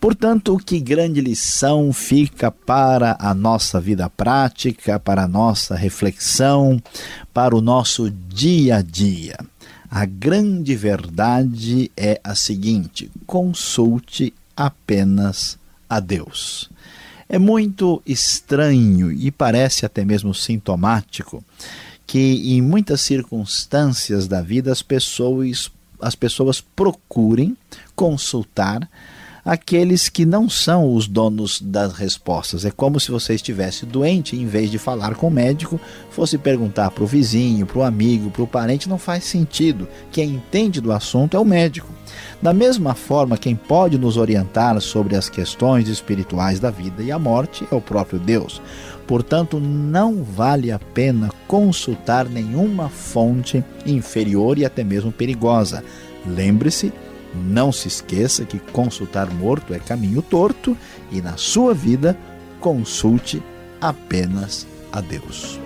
Portanto, 0.00 0.56
que 0.58 0.78
grande 0.78 1.20
lição 1.20 1.92
fica 1.92 2.52
para 2.52 3.16
a 3.18 3.34
nossa 3.34 3.80
vida 3.80 4.08
prática, 4.08 4.98
para 4.98 5.24
a 5.24 5.28
nossa 5.28 5.74
reflexão, 5.74 6.80
para 7.34 7.56
o 7.56 7.60
nosso 7.60 8.08
dia 8.08 8.76
a 8.76 8.82
dia. 8.82 9.36
A 9.90 10.04
grande 10.04 10.76
verdade 10.76 11.90
é 11.96 12.20
a 12.22 12.36
seguinte: 12.36 13.10
consulte 13.26 14.32
apenas 14.56 15.58
a 15.90 15.98
Deus. 15.98 16.70
É 17.28 17.38
muito 17.38 18.00
estranho 18.06 19.10
e 19.10 19.30
parece 19.30 19.84
até 19.84 20.04
mesmo 20.04 20.32
sintomático 20.32 21.44
que 22.06 22.54
em 22.56 22.62
muitas 22.62 23.00
circunstâncias 23.00 24.28
da 24.28 24.40
vida 24.40 24.72
as 24.72 24.80
pessoas, 24.80 25.70
as 26.00 26.14
pessoas 26.14 26.60
procurem 26.60 27.56
consultar 27.94 28.88
aqueles 29.48 30.10
que 30.10 30.26
não 30.26 30.46
são 30.46 30.94
os 30.94 31.08
donos 31.08 31.58
das 31.58 31.94
respostas. 31.94 32.66
É 32.66 32.70
como 32.70 33.00
se 33.00 33.10
você 33.10 33.32
estivesse 33.32 33.86
doente, 33.86 34.36
em 34.36 34.44
vez 34.44 34.70
de 34.70 34.76
falar 34.76 35.14
com 35.14 35.28
o 35.28 35.30
médico, 35.30 35.80
fosse 36.10 36.36
perguntar 36.36 36.90
para 36.90 37.02
o 37.02 37.06
vizinho, 37.06 37.64
para 37.64 37.78
o 37.78 37.82
amigo, 37.82 38.30
para 38.30 38.42
o 38.42 38.46
parente, 38.46 38.90
não 38.90 38.98
faz 38.98 39.24
sentido. 39.24 39.88
Quem 40.12 40.34
entende 40.34 40.82
do 40.82 40.92
assunto 40.92 41.34
é 41.34 41.40
o 41.40 41.46
médico. 41.46 41.90
Da 42.42 42.52
mesma 42.52 42.94
forma, 42.94 43.38
quem 43.38 43.56
pode 43.56 43.96
nos 43.96 44.18
orientar 44.18 44.78
sobre 44.82 45.16
as 45.16 45.30
questões 45.30 45.88
espirituais 45.88 46.60
da 46.60 46.70
vida 46.70 47.02
e 47.02 47.10
a 47.10 47.18
morte 47.18 47.66
é 47.72 47.74
o 47.74 47.80
próprio 47.80 48.18
Deus. 48.18 48.60
Portanto, 49.06 49.58
não 49.58 50.22
vale 50.22 50.70
a 50.70 50.78
pena 50.78 51.30
consultar 51.46 52.28
nenhuma 52.28 52.90
fonte 52.90 53.64
inferior 53.86 54.58
e 54.58 54.66
até 54.66 54.84
mesmo 54.84 55.10
perigosa. 55.10 55.82
Lembre-se 56.26 56.92
Não 57.34 57.70
se 57.70 57.88
esqueça 57.88 58.44
que 58.44 58.58
consultar 58.58 59.30
morto 59.32 59.74
é 59.74 59.78
caminho 59.78 60.22
torto 60.22 60.76
e 61.10 61.20
na 61.20 61.36
sua 61.36 61.74
vida 61.74 62.16
consulte 62.60 63.42
apenas 63.80 64.66
a 64.90 65.00
Deus. 65.00 65.60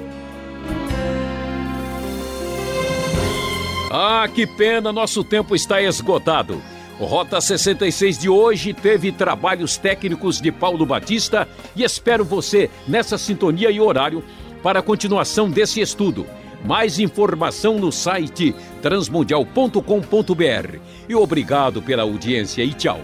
Ah, 3.90 4.26
que 4.26 4.46
pena, 4.46 4.92
nosso 4.92 5.22
tempo 5.22 5.54
está 5.54 5.80
esgotado. 5.82 6.62
O 6.98 7.04
Rota 7.04 7.40
66 7.40 8.18
de 8.18 8.28
hoje 8.28 8.72
teve 8.72 9.12
trabalhos 9.12 9.76
técnicos 9.76 10.40
de 10.40 10.50
Paulo 10.52 10.86
Batista 10.86 11.48
e 11.74 11.82
espero 11.82 12.24
você 12.24 12.70
nessa 12.86 13.18
sintonia 13.18 13.70
e 13.70 13.80
horário 13.80 14.22
para 14.62 14.78
a 14.78 14.82
continuação 14.82 15.50
desse 15.50 15.80
estudo. 15.80 16.26
Mais 16.64 16.98
informação 16.98 17.78
no 17.78 17.90
site 17.92 18.54
transmundial.com.br. 18.80 20.78
E 21.08 21.14
obrigado 21.14 21.82
pela 21.82 22.02
audiência 22.02 22.62
e 22.62 22.72
tchau. 22.72 23.00